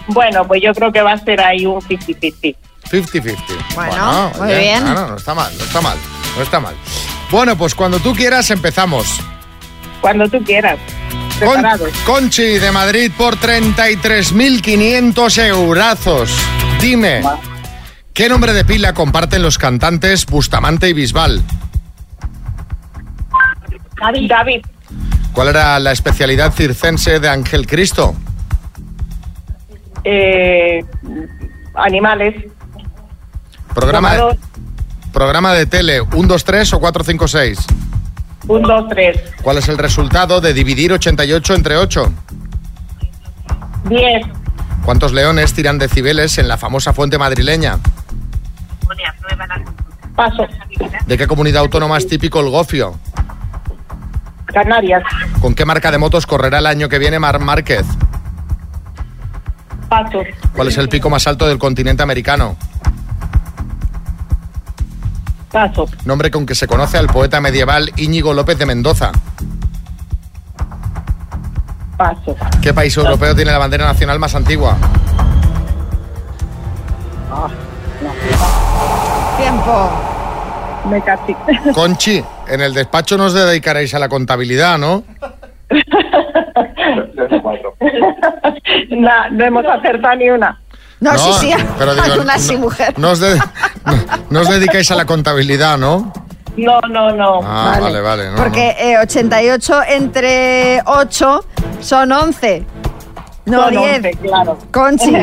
[0.07, 2.55] Bueno, pues yo creo que va a ser ahí un 50-50.
[2.89, 3.35] 50-50.
[3.75, 4.83] Bueno, muy bien.
[4.83, 5.97] No, no, no está mal, no está mal,
[6.35, 6.75] no está mal.
[7.31, 9.07] Bueno, pues cuando tú quieras empezamos.
[10.01, 10.77] Cuando tú quieras.
[11.43, 11.65] Con-.
[12.05, 16.31] Conchi de Madrid por 33.500 eurazos.
[16.79, 17.21] Dime,
[18.13, 21.41] ¿qué nombre de pila comparten los cantantes Bustamante y Bisbal?
[23.99, 24.29] David.
[24.29, 24.61] David.
[25.33, 28.15] ¿Cuál era la especialidad circense de Ángel Cristo?
[30.03, 30.83] Eh,
[31.75, 32.35] animales.
[33.73, 34.37] Programa de,
[35.13, 37.59] programa de tele, 1, 2, 3 o 4, 5, 6.
[38.47, 39.21] Un, dos, tres.
[39.41, 42.13] ¿Cuál es el resultado de dividir 88 entre 8?
[43.85, 44.25] Diez.
[44.83, 47.77] ¿Cuántos leones tiran decibeles en la famosa fuente madrileña?
[50.15, 50.45] Paso.
[51.05, 52.97] ¿De qué comunidad autónoma es típico el gofio?
[54.45, 55.03] Canarias.
[55.39, 57.85] ¿Con qué marca de motos correrá el año que viene Mar Márquez?
[59.87, 60.19] Paso.
[60.53, 62.57] ¿Cuál es el pico más alto del continente americano?
[65.51, 65.85] Paso.
[66.05, 69.11] Nombre con que se conoce al poeta medieval Íñigo López de Mendoza.
[71.97, 72.35] Paso.
[72.61, 74.77] ¿Qué país europeo tiene la bandera nacional más antigua?
[79.37, 79.89] Tiempo.
[80.89, 81.35] Me casi.
[81.73, 85.03] Conchi, en el despacho nos dedicaréis a la contabilidad, ¿no?
[88.89, 90.59] no, no hemos acertado ni una.
[90.99, 91.53] No, No, sí, sí.
[91.79, 92.93] pero digo, hay una no- sí, mujer.
[92.97, 93.39] No os, de-
[94.29, 96.11] no- os dedicáis a la contabilidad, ¿no?
[96.57, 97.39] No, no, no.
[97.43, 98.29] Ah, vale, vale.
[98.31, 101.45] no, Porque eh, 88 entre 8
[101.79, 102.65] son 11.
[103.45, 103.95] No Son 10.
[103.97, 104.57] 11, claro.
[104.71, 105.15] Conchi.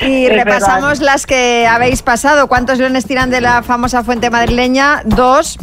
[0.00, 2.46] Y Es repasamos las que habéis pasado.
[2.46, 5.02] ¿Cuántos leones tiran de la famosa fuente madrileña?
[5.04, 5.58] Dos.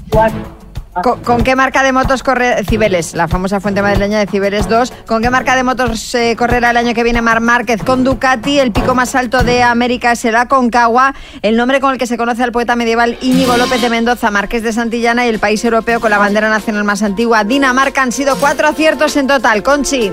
[1.04, 3.16] ¿Con, qué marca de motos corre Cibeles?
[3.16, 4.94] La famosa fuente madrileña de Cibeles 2.
[5.06, 7.84] ¿Con qué marca de motos eh, correrá el año que viene Mar Márquez?
[7.84, 8.60] Con Ducati.
[8.60, 11.14] El pico más alto de América es el Aconcagua.
[11.42, 14.64] El nombre con el que se conoce al poeta medieval Íñigo López de Mendoza, Marqués
[14.64, 18.02] de Santillana y el país europeo con la bandera nacional más antigua, Dinamarca.
[18.02, 19.64] Han sido cuatro aciertos en total.
[19.64, 20.12] Conchi.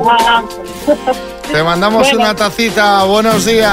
[1.53, 3.05] Te mandamos una tacita.
[3.05, 3.73] Buenos días.